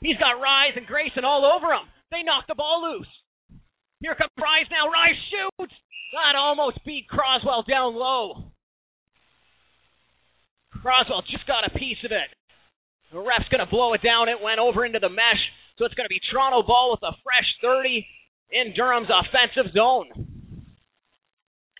[0.00, 1.86] He's got Rise and Grayson all over him.
[2.10, 3.08] They knock the ball loose.
[4.02, 4.90] Here comes Rise now.
[4.90, 5.74] Rise shoots.
[6.12, 8.50] That almost beat Croswell down low.
[10.82, 12.28] Croswell just got a piece of it.
[13.14, 14.28] The ref's going to blow it down.
[14.28, 15.40] It went over into the mesh.
[15.78, 18.04] So it's going to be Toronto ball with a fresh 30
[18.50, 20.10] in Durham's offensive zone.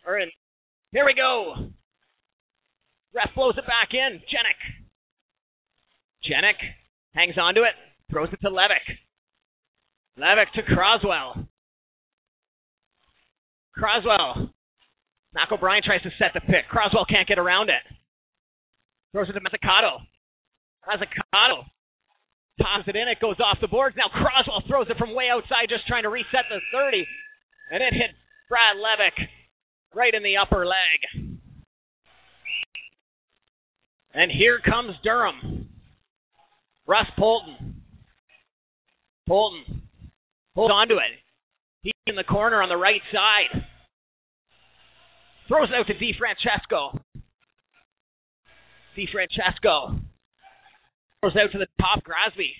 [0.06, 0.30] Or in,
[0.92, 1.70] here we go.
[3.14, 4.22] Ref blows it back in.
[4.30, 4.60] Jenik.
[6.24, 6.58] Jenik
[7.14, 7.74] hangs on to it,
[8.10, 8.86] throws it to Levick.
[10.18, 11.48] Levick to Croswell.
[13.76, 14.50] Croswell.
[15.34, 16.68] Mac O'Brien tries to set the pick.
[16.68, 17.82] Croswell can't get around it.
[19.12, 20.00] Throws it to Mazzucato.
[20.86, 21.64] Mazzucato
[22.60, 23.08] Toms it in.
[23.08, 23.96] It goes off the boards.
[23.96, 27.06] Now Croswell throws it from way outside, just trying to reset the 30.
[27.70, 28.10] And it hit
[28.48, 29.16] Brad Levick
[29.94, 31.40] right in the upper leg.
[34.14, 35.68] And here comes Durham.
[36.86, 37.80] Russ Polton.
[39.26, 39.82] Polton.
[40.54, 41.21] Hold on to it.
[42.06, 43.64] In the corner on the right side.
[45.48, 46.98] Throws it out to DiFrancesco.
[48.96, 50.00] DiFrancesco
[51.20, 52.50] Throws out to the top, Grasby.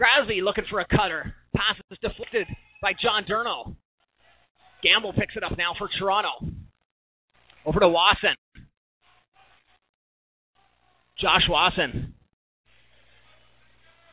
[0.00, 1.34] Grasby looking for a cutter.
[1.54, 2.46] Pass is deflected
[2.80, 3.74] by John Durno.
[4.84, 6.28] Gamble picks it up now for Toronto.
[7.64, 8.36] Over to Wasson.
[11.20, 12.14] Josh Wasson.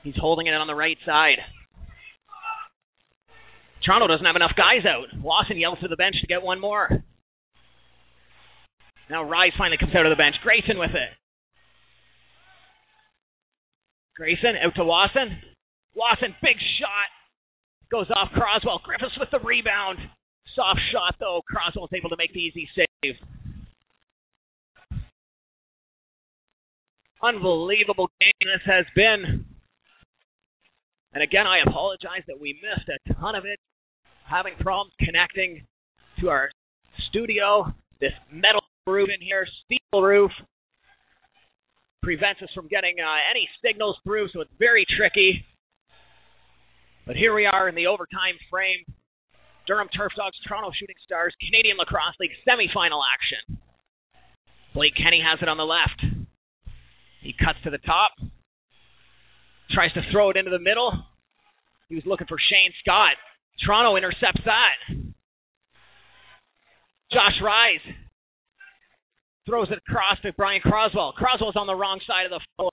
[0.04, 1.38] He's holding it on the right side.
[3.86, 5.12] Toronto doesn't have enough guys out.
[5.22, 6.90] Wasson yells to the bench to get one more.
[9.10, 10.36] Now Rise finally comes out of the bench.
[10.42, 11.12] Grayson with it.
[14.16, 15.38] Grayson out to Wasson.
[15.96, 17.10] Wasson, big shot.
[17.92, 18.82] Goes off Croswell.
[18.84, 20.00] Griffiths with the rebound.
[20.56, 21.42] Soft shot, though.
[21.48, 23.16] Croswell's able to make the easy save.
[27.22, 29.46] Unbelievable game this has been.
[31.14, 33.60] And again, I apologize that we missed a ton of it.
[34.30, 35.66] Having problems connecting
[36.20, 36.50] to our
[37.10, 37.74] studio.
[38.02, 40.32] This metal roof in here, steel roof
[42.02, 45.46] prevents us from getting uh, any signals through, so it's very tricky.
[47.08, 48.84] But here we are in the overtime frame.
[49.68, 53.60] Durham Turf Dogs, Toronto Shooting Stars, Canadian Lacrosse League semifinal action.
[54.74, 56.04] Blake Kenny has it on the left.
[57.22, 58.12] He cuts to the top,
[59.72, 60.92] tries to throw it into the middle.
[61.88, 63.16] He was looking for Shane Scott.
[63.66, 65.04] Toronto intercepts that.
[67.12, 67.96] Josh Rise
[69.46, 71.14] throws it across to Brian Croswell.
[71.14, 72.72] Croswell's on the wrong side of the floor,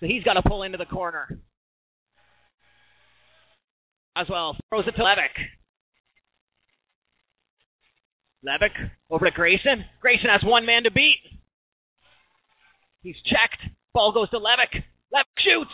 [0.00, 1.38] so he's got to pull into the corner.
[4.16, 5.34] Croswell throws it to Levick.
[8.44, 9.84] Levick over to Grayson.
[10.00, 11.18] Grayson has one man to beat.
[13.02, 13.62] He's checked.
[13.94, 14.82] Ball goes to Levick.
[15.14, 15.70] Levick shoots.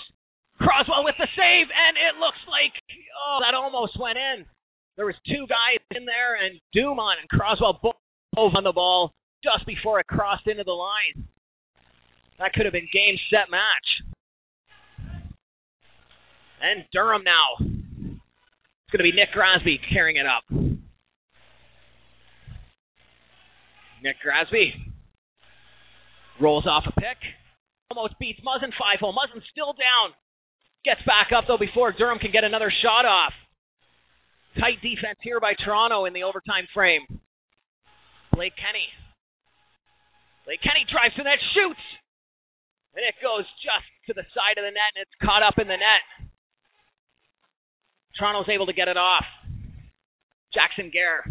[0.59, 2.73] Croswell with the save, and it looks like
[3.15, 4.47] oh that almost went in.
[4.97, 9.13] There was two guys in there, and Dumont and Croswell both on the ball
[9.43, 11.27] just before it crossed into the line.
[12.39, 13.89] That could have been game, set, match.
[16.61, 17.59] And Durham now.
[17.61, 20.45] It's going to be Nick Grasby carrying it up.
[24.03, 24.73] Nick Grasby
[26.41, 27.19] rolls off a pick.
[27.91, 29.13] Almost beats Muzzin 5 0.
[29.13, 30.15] Muzzin's still down.
[30.85, 33.33] Gets back up, though, before Durham can get another shot off.
[34.61, 37.09] Tight defense here by Toronto in the overtime frame.
[38.33, 38.87] Blake Kenny.
[40.45, 41.81] Blake Kenny drives to the net, shoots!
[42.95, 45.67] And it goes just to the side of the net, and it's caught up in
[45.67, 46.05] the net.
[48.19, 49.25] Toronto's able to get it off.
[50.53, 51.25] Jackson Gare.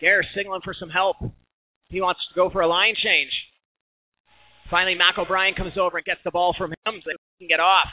[0.00, 1.16] Gare signaling for some help.
[1.88, 3.32] He wants to go for a line change.
[4.70, 7.60] Finally, Mac O'Brien comes over and gets the ball from him so he can get
[7.60, 7.88] off.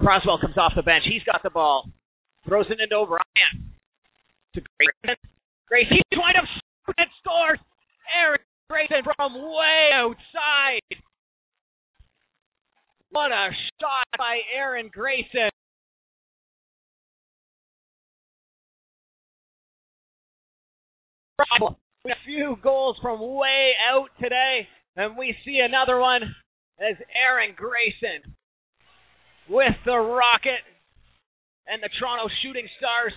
[0.00, 1.04] Croswell comes off the bench.
[1.06, 1.88] He's got the ball.
[2.46, 3.22] Throws it into O'Brien.
[4.54, 5.16] To Grayson.
[5.68, 6.44] Grayson, he's wind up
[6.98, 7.60] and scores.
[8.10, 10.98] Aaron Grayson from way outside.
[13.10, 13.50] What a
[13.80, 15.50] shot by Aaron Grayson.
[22.06, 24.66] A few goals from way out today,
[24.98, 26.22] and we see another one
[26.82, 28.34] as Aaron Grayson
[29.48, 30.66] with the Rocket
[31.68, 33.12] and the Toronto Shooting Stars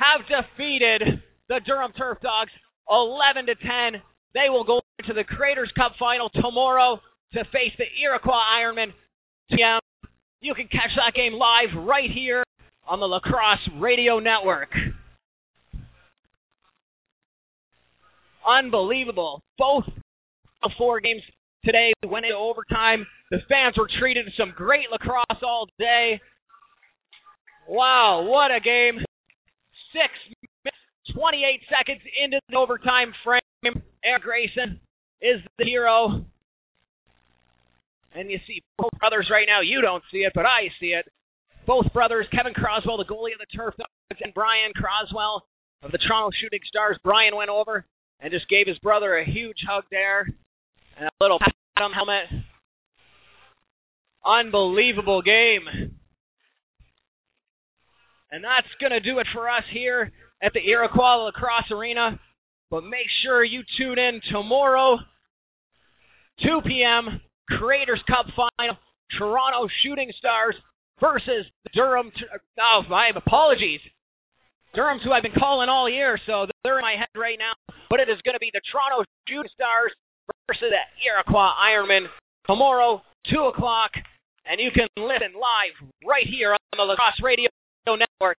[0.00, 2.50] have defeated the Durham Turf Dogs
[2.88, 4.00] 11 to 10.
[4.32, 7.00] They will go into the Creators Cup final tomorrow
[7.34, 8.92] to face the Iroquois Ironmen.
[10.40, 12.44] You can catch that game live right here
[12.88, 14.70] on the Lacrosse Radio Network.
[18.46, 19.42] Unbelievable.
[19.58, 19.84] Both
[20.76, 21.22] four games
[21.64, 23.06] today We went into overtime.
[23.30, 26.20] The fans were treated to some great lacrosse all day.
[27.68, 29.02] Wow, what a game.
[29.92, 30.14] Six
[30.62, 30.78] minutes,
[31.12, 33.82] 28 seconds into the overtime frame.
[34.04, 34.80] Aaron Grayson
[35.20, 36.24] is the hero.
[38.14, 39.60] And you see both brothers right now.
[39.60, 41.04] You don't see it, but I see it.
[41.66, 45.42] Both brothers, Kevin Croswell, the goalie of the Turf Dogs, and Brian Croswell
[45.82, 46.96] of the Toronto Shooting Stars.
[47.02, 47.84] Brian went over
[48.20, 50.28] and just gave his brother a huge hug there
[50.96, 52.24] and a little pat on helmet.
[54.24, 55.92] Unbelievable game.
[58.30, 60.10] And that's going to do it for us here
[60.42, 62.18] at the Iroquois Lacrosse Arena.
[62.70, 64.98] But make sure you tune in tomorrow,
[66.42, 68.76] 2 p.m., Creators Cup Final,
[69.16, 70.56] Toronto Shooting Stars
[71.00, 72.10] versus Durham.
[72.58, 73.80] Oh, my apologies.
[74.74, 77.54] Durham's who I've been calling all year, so they're in my head right now.
[77.88, 79.92] But it is going to be the Toronto Shooting Stars
[80.48, 82.06] versus the Iroquois Ironmen
[82.46, 83.90] tomorrow, 2 o'clock.
[84.46, 85.74] And you can listen live
[86.06, 87.50] right here on the Lacrosse Radio
[87.86, 88.38] Network.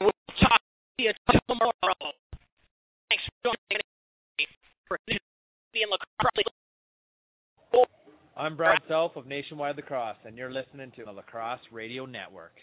[0.00, 0.60] We'll talk
[0.98, 1.12] to you
[1.48, 2.12] tomorrow.
[3.10, 3.82] Thanks for joining
[4.38, 4.46] me
[4.86, 6.46] for being Lacrosse.
[8.36, 12.54] I'm Brad Self of Nationwide Lacrosse, and you're listening to the Lacrosse Radio Network.